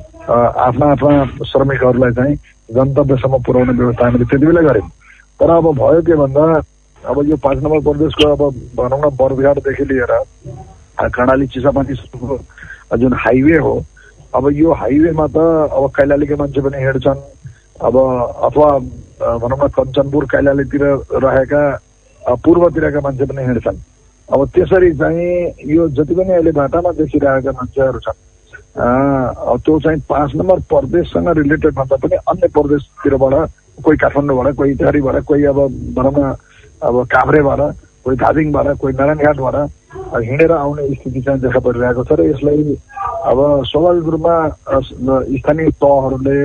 आफ्ना 0.66 0.86
आफ्ना 0.88 1.24
श्रमिकहरूलाई 1.46 2.12
चाहिँ 2.12 2.36
गन्तव्यसम्म 2.70 3.42
पुर्याउने 3.42 3.72
व्यवस्था 3.72 4.04
हामीले 4.04 4.24
त्यति 4.26 4.46
बेला 4.46 4.62
गऱ्यौँ 4.62 4.88
तर 5.40 5.50
अब 5.52 5.66
भयो 5.74 6.00
के 6.02 6.14
भन्दा 6.16 6.46
अब 7.02 7.26
यो 7.26 7.36
पाँच 7.38 7.58
नम्बर 7.58 7.80
प्रदेशको 7.82 8.28
अब 8.28 8.42
भनौँ 8.76 8.98
न 9.00 9.14
बर्दघाटदेखि 9.16 9.84
लिएर 9.84 10.12
कर्णाली 10.98 11.46
चिसापानीसम्मको 11.54 12.96
जुन 12.98 13.12
हाइवे 13.24 13.58
हो. 13.58 13.74
अब 14.34 14.48
यो 14.52 14.72
हाइवेमा 14.72 15.26
त 15.32 15.36
अब 15.72 15.84
कैलालीका 15.96 16.36
मान्छे 16.36 16.60
पनि 16.60 16.78
हिँड्छन् 16.84 17.20
अब 17.86 17.94
अथवा 18.48 18.68
भनौँ 19.40 19.58
न 19.58 19.68
कञ्चनपुर 19.76 20.24
कैलालीतिर 20.32 20.82
रहेका 21.24 21.62
पूर्वतिरका 22.44 23.00
मान्छे 23.00 23.24
पनि 23.24 23.42
हिँड्छन् 23.44 23.78
अब 24.28 24.48
त्यसरी 24.54 24.90
चाहिँ 24.98 25.72
यो 25.72 25.88
जति 25.96 26.14
पनि 26.14 26.32
अहिले 26.32 26.52
बाटामा 26.52 26.90
देखिरहेका 27.00 27.52
मान्छेहरू 27.52 27.98
छन् 28.00 28.24
त्यो 28.76 29.78
चाहिँ 29.80 30.00
पाँच 30.08 30.34
नम्बर 30.36 30.58
प्रदेशसँग 30.68 31.28
रिलेटेड 31.38 31.74
भन्दा 31.74 31.96
पनि 31.96 32.16
अन्य 32.28 32.48
प्रदेशतिरबाट 32.52 33.34
कोही 33.84 33.96
काठमाडौँबाट 33.96 34.54
कोही 34.56 34.70
इटारीबाट 34.72 35.22
कोही 35.24 35.44
अब 35.44 35.58
भनौँ 35.96 36.12
न 36.16 36.34
अब 36.82 37.04
काभ्रेबाट 37.06 37.60
कोही 38.06 38.16
धादिङबाट 38.16 38.66
कोही 38.78 38.94
नारायणघाटबाट 38.94 39.56
हिँडेर 40.24 40.52
आउने 40.52 40.82
स्थिति 40.94 41.20
चाहिँ 41.20 41.40
देखा 41.42 41.58
परिरहेको 41.58 42.04
छ 42.06 42.12
र 42.14 42.30
यसलाई 42.30 42.76
अब 43.26 43.38
स्वाभाविक 43.66 44.06
रूपमा 44.14 44.34
स्थानीय 45.42 45.70
तहहरूले 45.82 46.40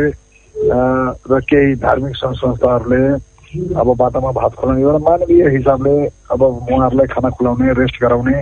र 1.29 1.39
केही 1.49 1.75
धार्मिक 1.85 2.15
सङ्घ 2.17 2.35
संस्थाहरूले 2.35 3.03
अब 3.51 3.87
बाटोमा 3.99 4.31
भात 4.31 4.53
खुलाउने 4.57 4.81
एउटा 4.81 4.97
मानवीय 5.05 5.49
हिसाबले 5.55 5.93
अब 6.33 6.41
उहाँहरूलाई 6.41 7.07
खाना 7.13 7.29
खुलाउने 7.29 7.73
रेस्ट 7.79 8.01
गराउने 8.01 8.35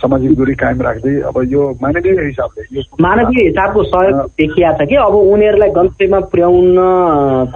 सामाजिक 0.00 0.36
दूरी 0.38 0.54
कायम 0.54 0.82
राख्दै 0.82 1.14
अब 1.28 1.36
यो 1.52 1.62
मानवीय 1.82 2.20
हिसाबले 2.26 2.82
मानवीय 3.02 3.46
हिसाबको 3.46 3.82
सहयोग 3.84 4.30
देखिया 4.40 4.72
छ 4.72 4.88
कि? 4.88 4.96
अब 4.96 5.14
उनीहरूलाई 5.14 5.70
गन्तव्यमा 5.78 6.20
पुर्याउन 6.32 6.76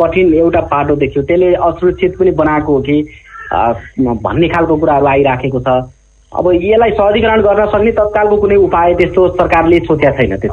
कठिन 0.00 0.34
एउटा 0.34 0.60
पाटो 0.74 0.96
देखियो। 0.96 1.24
त्यसले 1.24 1.54
असुरक्षित 1.54 2.18
पनि 2.18 2.30
बनाएको 2.42 2.72
हो 2.72 2.80
कि? 2.82 2.98
भन्ने 3.52 4.48
खालको 4.48 4.76
कुराहरू 4.76 5.06
आइराखेको 5.06 5.60
छ। 5.60 5.68
अब 6.32 6.46
यसलाई 6.52 6.90
सहजीकरण 6.90 7.42
गर्न 7.42 7.66
सक्ने 7.72 7.92
तत्कालको 7.98 8.36
कुनै 8.36 8.56
उपाय 8.66 8.94
त्यस्तो 8.94 9.28
सरकारले 9.36 9.78
सोचेको 9.86 10.16
छैन 10.16 10.36
त्यो। 10.42 10.52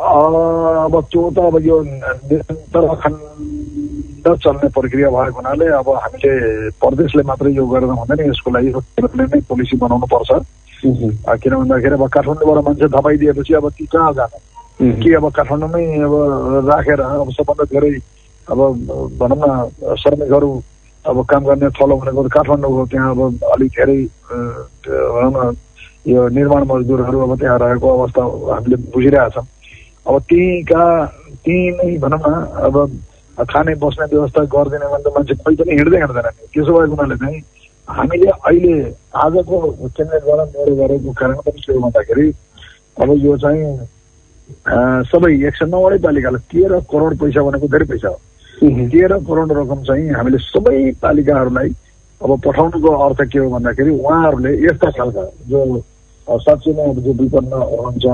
अब 0.00 0.94
त्यो 1.12 1.22
त 1.30 1.38
अब 1.38 1.56
यो 1.66 1.76
निरन्तर 1.80 2.84
अखण्ड 2.88 4.26
चल्ने 4.44 4.68
प्रक्रिया 4.68 5.08
भएको 5.10 5.36
हुनाले 5.36 5.66
अब 5.80 5.88
हामीले 5.96 6.32
प्रदेशले 6.80 7.22
मात्रै 7.28 7.52
यो 7.52 7.66
गरेर 7.66 7.90
हुँदैन 8.00 8.20
यसको 8.30 8.50
लागि 8.50 8.70
केन्द्रले 8.72 9.24
नै 9.28 9.40
पोलिसी 9.48 9.76
बनाउनु 9.76 10.06
पर्छ। 10.12 10.30
किन 10.80 11.52
भन्दाखेरि 11.54 11.94
अब 11.94 12.04
काठमाडौँबाट 12.08 12.64
मान्छे 12.64 12.88
थपाइदिएपछि 12.88 13.52
अब 13.54 13.68
ती 13.76 13.84
कहाँ 13.92 14.12
जाने? 14.16 14.38
कि 14.80 15.08
अब 15.14 15.24
काठमाडौँमै 15.36 15.84
अब 16.08 16.14
राखेर 16.68 17.00
अब 17.00 17.30
सबभन्दा 17.36 17.64
धेरै 17.68 17.92
अब 18.48 18.58
भनौँ 19.20 19.38
न 19.40 19.94
श्रमिकहरू 20.00 20.50
अब 21.06 21.24
काम 21.30 21.44
गर्ने 21.44 21.68
थलो 21.76 21.96
भनेको 21.96 22.22
काठमाडौँ 22.28 22.72
हो 22.72 22.86
त्यहाँ 22.92 23.10
अब 23.10 23.20
अलिक 23.54 23.70
धेरै 23.72 23.98
यो 26.12 26.28
निर्माण 26.28 26.62
मजदुरहरू 26.70 27.18
अब 27.20 27.32
त्यहाँ 27.40 27.58
रहेको 27.58 27.88
अवस्था 27.96 28.22
हामीले 28.52 28.76
बुझिरहेछौँ। 28.92 29.46
अब 30.08 30.14
त्यहीँका 30.28 30.84
त्यहीँ 31.44 31.70
नै 31.76 31.96
भनौँ 32.04 32.20
न 32.20 32.28
अब 32.68 32.76
खाने 33.50 33.74
बस्ने 33.80 34.06
व्यवस्था 34.12 34.44
गरिदिने 34.52 34.86
भने 34.92 35.02
त 35.04 35.12
मान्छे 35.16 35.34
कोही 35.40 35.56
पनि 35.56 35.72
हिँड्दै 35.76 35.98
हिँड्दैन 36.00 36.28
त्यसो 36.52 36.72
भएको 36.72 36.94
हुनाले 36.94 37.16
चाहिँ 37.16 37.40
हामीले 37.88 38.28
अहिले 38.30 38.74
आजको 39.24 39.56
केन्द्रद्वारा 39.96 40.44
मेरो 40.44 40.74
गरेको 40.80 41.12
कारण 41.20 41.36
पनि 41.46 41.60
के 41.64 41.78
भन्दाखेरि 41.80 42.26
अब 43.00 43.08
यो 43.24 43.36
चाहिँ 43.40 43.64
सबै 45.08 45.32
एक 45.48 45.54
सय 45.56 45.66
नौवटै 45.72 45.98
पालिकालाई 46.04 46.44
तेह्र 46.52 46.80
करोड 46.92 47.12
पैसा 47.20 47.40
भनेको 47.48 47.66
धेरै 47.72 47.86
पैसा 47.92 48.08
हो। 48.08 48.18
तेह्र 48.60 49.18
करोड 49.24 49.52
रकम 49.52 49.82
चाहिँ 49.82 50.08
हामीले 50.10 50.38
सबै 50.40 50.78
पालिकाहरूलाई 51.02 51.68
अब 52.20 52.30
पठाउनुको 52.40 52.90
अर्थ 52.98 53.20
के 53.32 53.38
हो 53.38 53.48
भन्दाखेरि 53.50 53.90
उहाँहरूले 53.90 54.52
यस्ता 54.64 54.90
खालका 54.90 55.24
जो 55.48 55.60
साँच्चै 56.28 56.72
नै 56.72 56.88
अब 56.90 56.98
जो 57.00 57.12
विपन्न 57.14 57.52
हुनुहुन्छ 57.64 58.06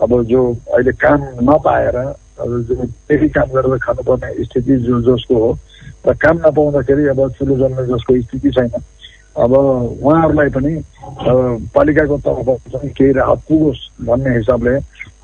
अब 0.00 0.22
जो 0.24 0.40
अहिले 0.72 0.92
काम 0.96 1.20
नपाएर 1.44 1.96
अब 1.96 2.50
जो 2.62 2.74
फेरि 3.08 3.28
काम 3.28 3.48
गरेर 3.52 3.78
खानुपर्ने 3.78 4.44
स्थिति 4.44 4.76
जो 4.86 5.00
जसको 5.06 5.36
हो 5.36 5.50
र 6.06 6.14
काम 6.16 6.36
नपाउँदाखेरि 6.38 7.06
अब 7.08 7.20
चुलो 7.32 7.56
जल्ने 7.56 7.84
जसको 7.86 8.20
स्थिति 8.22 8.50
छैन 8.50 8.70
अब 9.38 9.52
उहाँहरूलाई 9.52 10.48
पनि 10.50 10.72
पालिकाको 11.70 12.16
तर्फबाट 12.18 12.60
चाहिँ 12.72 12.90
केही 12.90 13.12
राहत 13.12 13.38
पुगोस् 13.48 13.82
भन्ने 14.06 14.30
हिसाबले 14.36 14.74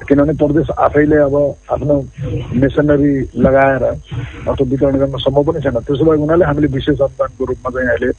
किनभने 0.06 0.32
प्रदेश 0.38 0.70
आफैले 0.70 1.16
अब 1.26 1.34
आफ्नो 1.74 1.94
मेसनरी 2.62 3.14
लगाएर 3.42 3.82
अथवा 3.84 4.64
वितरण 4.70 4.98
गर्न 4.98 5.18
सम्भव 5.18 5.42
पनि 5.50 5.60
छैन। 5.62 5.78
त्यसो 5.82 6.04
भएको 6.04 6.20
हुनाले 6.20 6.44
हामीले 6.44 6.68
विशेष 6.74 7.00
अनुदानको 7.00 7.44
रूपमा 7.44 7.70
चाहिँ 7.70 7.88
अहिले 7.88 8.10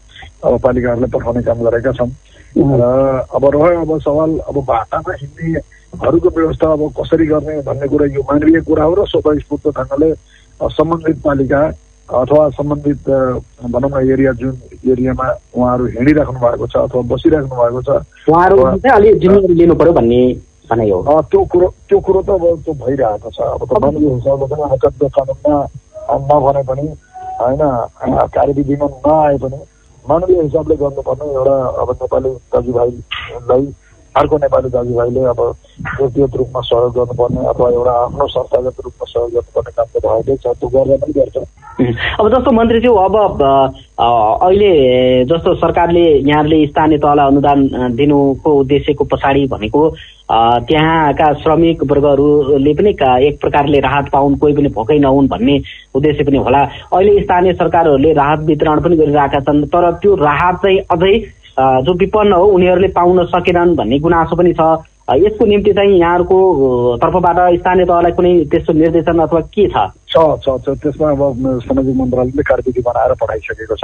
अब 0.43 0.59
पालिकाहरूलाई 0.63 1.11
पठाउने 1.15 1.41
काम 1.47 1.63
गरेका 1.63 1.91
छौँ 1.91 2.09
र 2.55 2.83
अब 3.35 3.45
रह्यो 3.55 3.81
अब 3.81 3.91
सवाल 4.01 4.31
अब 4.49 4.57
बाटामा 4.65 5.13
हिँड्नेहरूको 5.21 6.29
व्यवस्था 6.37 6.71
अब 6.71 6.81
कसरी 6.99 7.25
गर्ने 7.27 7.61
भन्ने 7.67 7.87
कुरा 7.87 8.05
यो 8.15 8.21
मानवीय 8.29 8.61
कुरा 8.67 8.83
हो 8.83 8.93
र 8.99 9.07
स्वतस्फूर्त 9.07 9.67
ढङ्गले 9.79 10.13
सम्बन्धित 10.75 11.21
पालिका 11.23 11.61
अथवा 12.05 12.49
सम्बन्धित 12.57 13.09
भनौँ 13.73 13.89
न 13.89 14.07
एरिया 14.11 14.31
जुन 14.39 14.53
एरियामा 14.91 15.25
उहाँहरू 15.57 15.85
हिँडिराख्नु 15.85 16.39
भएको 16.39 16.67
छ 16.67 16.75
अथवा 16.77 17.01
बसिराख्नु 17.11 17.55
भएको 17.55 17.81
छ 17.81 17.89
उहाँहरू 18.29 18.57
अलिक 18.95 19.19
जिम्मेवारी 19.19 19.53
लिनु 19.53 19.75
पर्यो 19.75 19.93
भन्ने 19.93 20.21
भनाइ 20.69 20.89
हो। 20.89 21.21
त्यो 21.31 21.43
कुरो 21.51 21.67
त्यो 21.89 21.99
कुरो 22.05 22.21
त 22.21 22.29
अब 22.29 22.43
त्यो 22.65 22.73
भइरहेको 22.85 23.29
छ। 23.29 23.39
अब 23.57 23.61
मानवीय 23.81 24.09
हिसाबले 24.13 24.45
पनि 24.49 24.61
अचम्म 24.75 25.07
कानुनमा 25.17 25.57
नभने 26.29 26.61
पनि 26.69 26.85
होइन 27.41 27.61
कार्यविधिमा 28.35 28.87
नआए 29.05 29.37
पनि 29.43 29.59
मानवीय 30.05 30.41
हिसाबले 30.41 30.75
गर्नुपर्ने 30.75 31.25
एउटा 31.33 31.57
अब 31.81 31.89
नेपाली 32.01 32.29
दाजुभाइलाई 32.53 33.65
अर्को 34.15 34.37
नेपाली 34.37 34.69
दाजुभाइले 34.69 35.23
अब 35.31 35.39
व्यक्तिगत 35.99 36.35
रूपमा 36.37 36.61
सहयोग 36.61 36.93
गर्नुपर्ने 36.95 37.47
अथवा 37.49 37.69
एउटा 37.69 37.93
आफ्नो 38.03 38.27
संस्थागत 38.35 38.75
रूपमा 38.85 39.05
सहयोग 39.11 39.31
गर्नुपर्ने 39.33 39.71
काम 39.75 39.87
त 39.91 40.05
भएकै 40.05 40.35
छ 40.43 40.55
त्यो 40.59 40.67
गरेर 40.75 40.97
पनि 41.03 41.13
गर्छ। 41.19 41.37
अब 42.19 42.29
जस्तो 42.31 42.51
मन्त्रीज्यू 42.55 42.93
अब 42.95 43.15
अहिले 43.99 44.71
जस्तो 45.27 45.53
सरकारले 45.55 46.05
यहाँले 46.31 46.65
स्थानीय 46.67 46.97
तहलाई 46.97 47.27
अनुदान 47.27 47.67
दिनुको 47.95 48.55
उद्देश्यको 48.59 49.03
पछाडि 49.11 49.45
भनेको 49.51 49.81
त्यहाँका 50.67 51.27
श्रमिक 51.43 51.83
वर्गहरूले 51.91 52.73
पनि 52.73 52.91
एक 53.27 53.39
प्रकारले 53.41 53.79
राहत 53.79 54.09
पाउन् 54.11 54.37
कोही 54.39 54.53
पनि 54.55 54.69
भोकै 54.75 54.99
नहुन् 54.99 55.27
भन्ने 55.27 55.61
उद्देश्य 55.95 56.23
पनि 56.23 56.37
होला। 56.47 56.61
अहिले 56.95 57.21
स्थानीय 57.23 57.53
सरकारहरूले 57.53 58.13
राहत 58.13 58.39
वितरण 58.47 58.79
पनि 58.81 58.95
गरिरहेका 58.95 59.39
छन् 59.43 59.65
तर 59.75 59.91
त्यो 60.01 60.15
राहत 60.23 60.55
चाहिँ 60.63 60.79
अझै 60.91 61.15
जो 61.57 61.93
विपन्न 61.99 62.31
हो 62.33 62.45
उनीहरूले 62.55 62.87
पाउन 62.95 63.25
सकेनन् 63.27 63.75
भन्ने 63.75 63.99
गुनासो 63.99 64.35
पनि 64.35 64.53
छ। 64.53 64.61
यसको 65.05 65.45
निम्ति 65.45 65.71
चाहिँ 65.73 65.97
यहाँहरूको 65.99 66.97
तर्फबाट 67.01 67.37
स्थानीय 67.59 67.85
तहलाई 67.85 68.11
कुनै 68.11 68.33
त्यस्तो 68.51 68.73
निर्देशन 68.73 69.19
अथवा 69.21 69.41
के 69.53 69.67
छ? 69.69 69.77
छ 70.09 70.15
छ 70.43 70.69
त्यसमा 70.83 71.09
अब 71.11 71.61
सामाजिक 71.63 71.95
मन्त्रालयले 71.95 72.43
कार्यविधि 72.43 72.81
बनाएर 72.81 73.13
पठाइसकेको 73.21 73.75
छ। 73.75 73.83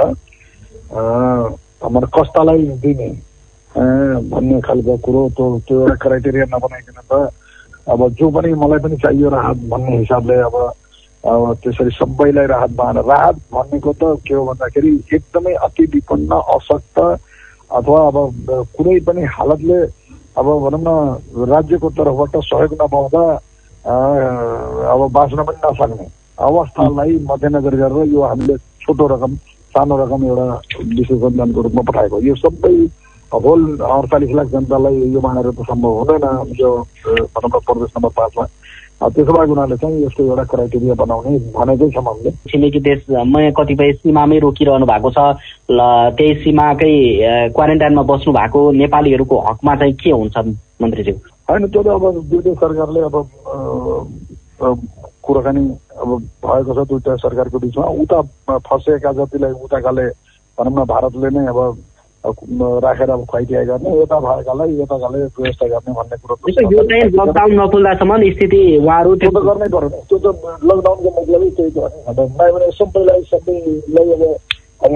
हाम्रो 0.92 2.06
कस्तालाई 2.14 2.62
दिने 2.82 3.08
भन्ने 3.72 4.60
खालको 4.60 4.96
कुरो 5.06 5.22
त्यो 5.36 5.46
त्यो 5.68 5.80
एउटा 5.80 5.94
क्राइटेरिया 6.02 6.44
नबनाइकन 6.52 7.00
त 7.08 7.30
अब 7.88 8.08
जो 8.18 8.30
पनि 8.30 8.52
मलाई 8.54 8.78
पनि 8.84 8.96
चाहियो 9.02 9.28
राहत 9.30 9.58
भन्ने 9.72 9.96
हिसाबले 9.96 10.36
अब 10.50 10.56
अब 11.24 11.42
त्यसरी 11.62 11.90
सबैलाई 11.96 12.46
राहत 12.46 12.70
पाएन 12.78 12.96
राहत 13.08 13.36
भनेको 13.54 13.92
त 13.92 14.18
के 14.26 14.34
हो 14.34 14.44
भन्दाखेरि 14.44 14.92
एकदमै 15.14 15.52
अति 15.66 15.84
विपन्न 15.94 16.30
अशक्त 16.54 16.98
अथवा 17.78 18.00
अब 18.08 18.16
कुनै 18.76 18.98
पनि 19.06 19.22
हालतले 19.36 19.78
अब 20.38 20.46
भनौँ 20.64 20.82
न 20.82 21.46
राज्यको 21.52 21.88
तर्फबाट 21.96 22.36
सहयोग 22.48 22.72
नपाउँदा 22.82 23.22
अब 24.92 25.00
बाँच्न 25.12 25.42
पनि 25.48 25.58
नसक्ने 25.64 26.06
अवस्थालाई 26.48 27.12
मध्यनजर 27.30 27.74
गरेर 27.76 28.12
यो 28.12 28.20
हामीले 28.22 28.56
छोटो 28.82 29.06
रकम 29.14 29.34
सानो 29.74 29.96
रकम 30.02 30.24
एउटा 30.26 30.46
विशेष 30.96 31.20
अनुदानको 31.22 31.60
रूपमा 31.62 31.82
पठाएको। 31.88 32.20
यो 32.28 32.34
सबै 32.36 32.74
होल 33.32 33.60
अडचालिस 33.80 34.32
लाख 34.36 34.46
जनतालाई 34.52 34.96
यो 35.12 35.20
मानेर 35.20 35.50
त 35.50 35.64
सम्भव 35.68 35.92
हुँदैन। 35.98 36.24
यो 36.60 36.70
भनौँ 37.34 37.50
न 37.52 37.60
प्रदेश 37.66 37.90
नम्बर 37.96 38.12
पाँचमा 38.16 38.44
त्यसो 39.02 39.32
भएको 39.32 39.54
हुनाले 39.54 39.76
चाहिँ 39.76 40.04
यसको 40.04 40.22
एउटा 40.22 40.44
क्राइटेरिया 40.52 40.94
बनाउने 40.94 41.38
भनेकै 41.56 41.90
छौँ 41.90 42.04
हामीले। 42.06 42.30
छिमेकी 42.50 42.80
देशमा 42.80 43.50
कतिपय 43.58 43.92
सीमामै 43.98 44.38
रोकिरहनु 44.38 44.86
भएको 44.86 45.10
छ। 45.10 45.18
ल 45.70 45.80
त्यही 46.14 46.34
सीमाकै 46.42 46.94
क्वारेन्टाइनमा 47.56 48.02
बस्नु 48.02 48.32
भएको 48.32 48.60
नेपालीहरूको 48.82 49.36
हकमा 49.48 49.74
चाहिँ 49.76 49.94
के 49.94 50.10
हुन्छ 50.10 50.36
मन्त्रीज्यू? 50.82 51.14
होइन 51.50 51.66
त्यो 51.66 51.82
त 51.82 51.88
अब 51.88 52.04
दुइटै 52.30 52.54
सरकारले 52.54 53.00
अब 53.02 53.16
कुराकानी 55.22 55.62
अब 56.02 56.10
भएको 56.46 56.72
छ 56.74 56.88
दुइटा 56.88 57.16
सरकारको 57.16 57.58
बिचमा। 57.58 57.86
उता 58.02 58.18
फँसेका 58.58 59.12
जतिलाई 59.18 59.52
उताकाले 59.66 60.06
भनौँ 60.58 60.72
न 60.72 60.84
भारतले 60.86 61.28
नै 61.34 61.46
अब 61.50 61.58
राखेर 62.24 63.10
अब 63.10 63.24
खुवाइदिया 63.26 63.62
गर्ने 63.64 63.90
यता 64.00 64.18
भएकालाई 64.20 64.70
यताकाले 64.80 65.18
व्यवस्था 65.18 65.66
गर्ने 65.68 65.92
भन्ने 65.92 66.16
कुरो 66.22 66.34
लकडाउन 67.18 67.52
नखुल्दासम्म 67.60 68.12
स्थिति 68.32 68.62
उहाँहरू 68.78 69.10
त्यो 69.22 69.30
त 69.30 69.44
गर्नै 69.46 69.68
पर्यो 69.74 69.88
त्यो 70.08 70.18
त 70.18 70.26
लकडाउनको 70.70 71.08
मतलबै 71.18 71.50
त्यही 71.56 71.70
त 71.70 71.78
हो 71.78 71.82
भने 72.14 72.70
सबैलाई 72.78 73.22
सबैलाई 73.32 74.08
अब 74.82 74.92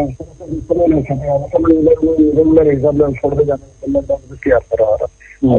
रेगुलर 2.39 2.67
हिसाबले 2.71 3.12
छोड्दै 3.21 3.45
जाने 3.45 3.93
लकडाउनको 3.95 4.35
के 4.45 4.51
अर्थ 4.55 4.71
रहेर 4.81 5.03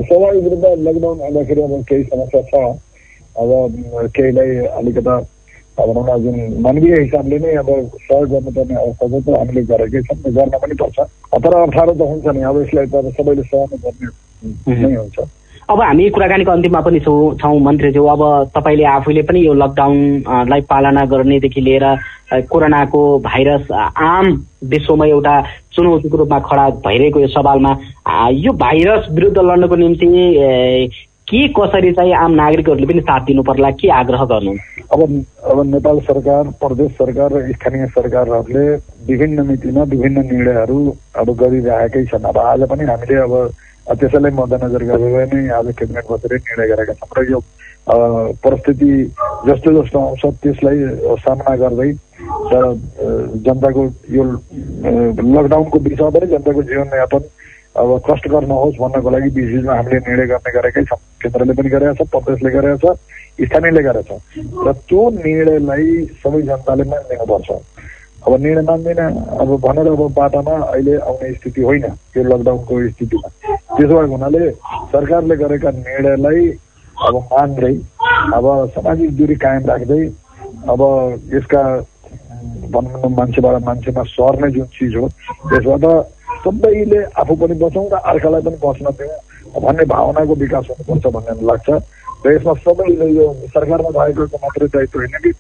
स्वाभाविक 0.08 0.46
रूपमा 0.52 0.70
लकडाउन 0.90 1.18
आउँदाखेरि 1.22 1.62
अब 1.62 1.74
केही 1.90 2.04
समस्या 2.04 2.42
छ। 2.42 2.54
अब 3.38 3.50
केहीलाई 4.16 4.50
अलिकता 4.80 5.14
भनौँ 5.80 6.04
न 6.08 6.22
जुन 6.24 6.62
मानवीय 6.62 6.96
हिसाबले 6.96 7.40
नै 7.40 7.54
अब 7.56 7.70
सहयोग 8.02 8.30
गर्नुपर्ने 8.30 8.76
अवस्था 8.76 9.20
त 9.20 9.38
हामीले 9.38 9.62
गरेकै 9.64 10.02
छौँ 10.04 10.34
गर्न 10.34 10.58
पनि 10.58 10.76
पर्छ 10.76 11.00
तर 11.38 11.54
अप्ठ्यारो 11.56 11.94
त 11.94 12.02
हुन्छ 12.04 12.36
नि 12.36 12.42
अब 12.44 12.62
यसलाई 12.62 12.88
त 12.88 13.14
सबैले 13.14 13.44
सहनु 13.46 13.78
पर्ने 13.80 14.84
नै 14.84 14.96
हुन्छ 14.96 15.20
अब 15.70 15.82
हामी 15.82 16.10
कुराकानीको 16.10 16.52
अन्तिममा 16.52 16.82
पनि 16.82 17.00
छौँ 17.00 17.36
छौँ 17.38 17.60
मन्त्रीज्यू 17.60 18.04
अब 18.08 18.22
तपाईँले 18.56 18.84
आफूले 18.90 19.22
पनि 19.24 19.40
यो 19.46 19.54
लकडाउनलाई 19.56 20.62
पालना 20.66 21.06
गर्नेदेखि 21.06 21.62
लिएर 21.62 21.86
कोरोनाको 22.48 23.02
भाइरस 23.20 23.72
आम 23.72 24.32
विश्वमा 24.66 25.06
एउटा 25.08 25.36
चुनौतीको 25.74 26.18
रूपमा 26.18 26.40
खडा 26.42 26.70
भइरहेको 26.82 27.20
यो 27.20 27.28
सवालमा 27.30 27.72
यो 28.38 28.54
भाइरस 28.58 29.12
विरुद्ध 29.12 29.38
लड्नको 29.40 29.76
निम्ति 29.76 30.08
के 31.28 31.48
कसरी 31.56 31.92
चाहिँ 31.92 32.14
आम 32.16 32.32
नागरिकहरूले 32.40 32.88
पनि 32.88 33.02
साथ 33.04 33.22
दिनु 33.28 33.44
पर्ला 33.44 33.70
के 33.76 33.88
आग्रह 33.92 34.24
गर्नु? 34.26 34.52
अब 34.94 35.02
अब 35.52 35.58
नेपाल 35.68 36.00
सरकार 36.08 36.44
प्रदेश 36.56 36.92
सरकार 36.96 37.34
र 37.34 37.52
स्थानीय 37.52 37.86
सरकारहरूले 37.92 38.64
विभिन्न 39.08 39.46
मितिमा 39.48 39.84
विभिन्न 39.92 40.24
निर्णयहरू 40.32 40.78
अब 41.20 41.28
गरिरहेकै 41.42 42.04
छन्। 42.08 42.28
अब 42.32 42.38
आज 42.38 42.64
पनि 42.72 42.84
हामीले 42.88 43.16
अब 43.28 43.34
त्यसैलाई 44.00 44.32
मध्यनजर 44.40 44.84
गरेर 44.88 45.34
नै 45.34 45.48
आज 45.52 45.68
क्याबिनेट 45.76 46.06
बसेर 46.12 46.34
निर्णय 46.34 46.68
गरेका 46.72 46.94
छौँ 46.96 47.12
र 47.20 47.30
यो 47.32 47.40
परिस्थिति 48.44 48.92
जस्तो 49.48 49.70
जस्तो 49.84 50.00
आउँछ 50.00 50.24
त्यसलाई 50.44 50.80
सामना 51.28 51.56
गर्दै 51.64 51.92
र 52.52 52.64
जनताको 53.44 53.84
यो 54.16 54.24
लकडाउनको 54.24 55.80
बिचमा 55.88 56.10
पनि 56.10 56.28
जनताको 56.32 56.64
जीवनयापन 56.72 57.22
अब 57.78 57.90
कष्टकर 58.10 58.44
नहोस् 58.48 58.80
भन्नको 58.82 59.10
लागि 59.10 59.30
बिच 59.38 59.48
बिचमा 59.54 59.74
हामीले 59.76 60.00
निर्णय 60.08 60.26
गर्ने 60.28 60.52
गरेकै 60.58 60.84
छौँ। 60.90 61.00
केन्द्रले 61.22 61.54
पनि 61.54 61.70
गरेका 61.70 61.94
छ 61.94 62.10
प्रदेशले 62.10 62.50
गरेका 62.58 62.78
छ 62.82 62.86
स्थानीयले 63.46 63.82
गरेका 63.88 64.18
छ 64.18 64.66
र 64.66 64.74
त्यो 64.90 65.02
निर्णयलाई 65.18 65.86
सबै 66.24 66.42
जनताले 66.50 66.84
मानिदिनुपर्छ। 66.90 67.50
अब 68.26 68.34
निर्णय 68.42 68.64
मान्दैन 68.70 69.02
अब 69.42 69.50
भनेर 69.62 69.88
अब 69.88 70.02
बाटामा 70.18 70.56
अहिले 70.74 70.96
आउने 71.06 71.34
स्थिति 71.34 71.62
होइन 71.62 71.86
त्यो 72.14 72.24
लकडाउनको 72.24 72.74
स्थितिमा। 72.90 73.30
त्यसो 73.78 73.94
भएको 73.94 74.16
हुनाले 74.16 74.44
सरकारले 74.94 75.36
गरेका 75.38 75.70
निर्णयलाई 75.78 76.42
अब 76.98 77.16
मान्दै 77.32 77.74
अब 78.34 78.46
सामाजिक 78.74 79.10
दूरी 79.18 79.36
कायम 79.38 79.64
राख्दै 79.70 80.04
अब 80.74 80.82
यसका 81.34 81.62
भनौँ 82.74 83.00
न 83.00 83.14
मान्छेबाट 83.14 83.56
मान्छेमा 83.64 84.04
सर्ने 84.18 84.50
जुन 84.52 84.66
चिज 84.76 84.96
हो 84.96 85.08
त्यसबाट 85.50 85.86
सबैले 86.48 87.04
आफू 87.20 87.36
पनि 87.36 87.56
बचौँ 87.60 87.86
र 87.92 87.96
अर्कालाई 88.08 88.42
पनि 88.48 88.58
बच्न 88.64 88.96
दिउँ 88.96 89.62
भन्ने 89.62 89.84
भावनाको 89.92 90.34
विकास 90.36 90.68
हुनुपर्छ 90.72 91.06
भन्ने 91.16 91.44
लाग्छ। 91.44 91.70
र 92.26 92.34
यसमा 92.34 92.54
सबैले 92.66 93.08
यो 93.14 93.26
सरकारमा 93.54 93.90
भएको 93.92 94.24
मात्रै 94.44 94.68
दायित्व 94.74 95.00
होइन 95.00 95.16
कि? 95.24 95.32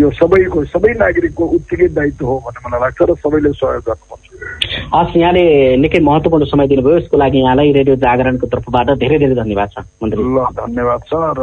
यो 0.00 0.10
सबैको 0.20 0.64
सबै 0.70 0.92
नागरिकको 1.00 1.44
उत्तिकै 1.56 1.88
दायित्व 1.98 2.26
हो 2.26 2.36
भन्ने 2.46 2.60
मलाई 2.68 2.80
लाग्छ 2.80 3.00
र 3.02 3.14
सबैले 3.24 3.52
सहयोग 3.52 3.82
गर्नुपर्छ। 3.88 4.24
हस् 4.94 5.16
यहाँले 5.16 5.44
निकै 5.82 5.98
महत्त्वपूर्ण 5.98 6.44
समय 6.44 6.66
दिनुभयो। 6.68 6.98
यसको 6.98 7.16
लागि 7.16 7.38
यहाँलाई 7.38 7.72
रेडियो 7.72 7.96
जागरणको 7.96 8.46
तर्फबाट 8.46 8.88
धेरै 9.02 9.18
धेरै 9.18 9.34
धन्यवाद 9.34 9.68
छ 9.72 9.78
मन्त्री। 10.02 10.22
ल 10.22 10.38
धन्यवाद 10.62 11.00
छ 11.08 11.12
र 11.38 11.40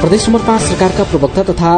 प्रदेश 0.00 0.26
नम्बर 0.28 0.42
पाँच 0.46 0.60
सरकारका 0.62 1.04
प्रवक्ता 1.04 1.42
तथा 1.44 1.70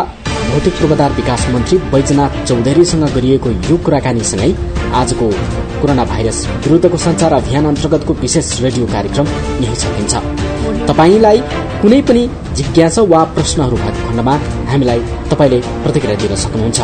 भौतिक 0.51 0.75
पूर्वाधार 0.75 1.13
विकास 1.13 1.47
मन्त्री 1.51 1.79
बैजनाथ 1.93 2.45
चौधरीसँग 2.47 3.05
गरिएको 3.15 3.51
यो 3.69 3.77
कुराकानीसँगै 3.85 4.51
आजको 4.95 5.31
कोरोना 5.81 6.05
भाइरस 6.05 6.39
विरूद्धको 6.65 6.99
संचार 7.07 7.33
अभियान 7.33 7.67
अन्तर्गतको 7.67 8.15
विशेष 8.23 8.51
रेडियो 8.63 8.87
कार्यक्रम 8.87 9.27
यही 9.65 9.75
सकिन्छ 9.75 10.15
तपाईँलाई 10.91 11.39
कुनै 11.83 12.01
पनि 12.09 12.23
जिज्ञासा 12.59 13.03
वा 13.13 13.23
प्रश्नहरू 13.37 13.77
भएको 13.77 14.07
खण्डमा 14.09 14.35
हामीलाई 14.71 15.01
तपाईँले 15.31 15.59
प्रतिक्रिया 15.85 16.17
दिन 16.23 16.35
सक्नुहुन्छ। 16.45 16.81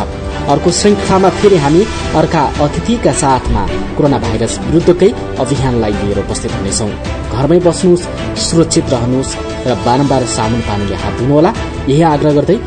अर्को 0.53 0.71
श्रृंखलामा 0.79 1.29
फेरि 1.39 1.57
हामी 1.65 1.83
अर्का 2.19 2.41
अतिथिका 2.65 3.13
साथमा 3.21 3.63
कोरोना 3.97 4.19
भाइरस 4.25 4.59
विरूद्धकै 4.65 5.11
अभियानलाई 5.43 5.93
लिएर 6.01 6.19
उपस्थित 6.25 6.51
हुनेछौ। 6.57 6.89
घरमै 7.35 7.59
बस्नुहोस् 7.67 8.09
सुरक्षित 8.43 8.93
रहनुहोस् 8.93 9.35
र 9.67 9.75
बारम्बार 9.85 10.23
साबुन 10.35 10.61
पानीले 10.69 10.95
हात 11.03 11.13
धुनुहोला 11.19 11.51
यही 11.89 12.01
आग्रह 12.13 12.33
गर्दै 12.39 12.57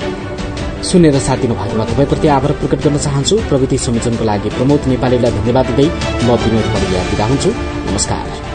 सुनेर 0.88 1.18
साथ 1.26 1.38
दिनु 1.42 1.54
भएकोमा 1.54 1.84
तपाईँप्रति 1.84 2.28
आभार 2.28 2.52
प्रकट 2.60 2.80
गर्न 2.84 2.98
चाहन्छु। 2.98 3.36
प्रविधि 3.48 3.78
संयोजनको 3.78 4.24
लागि 4.24 4.48
प्रमोद 4.56 4.80
नेपालीलाई 4.92 5.32
धन्यवाद 5.38 5.66
दिँदै 5.70 5.86
म 6.26 6.28
विनोद 6.42 6.66
परिया 6.74 7.02
विदा 7.10 7.26
हुन्छु। 7.26 7.50
नमस्कार। 7.88 8.51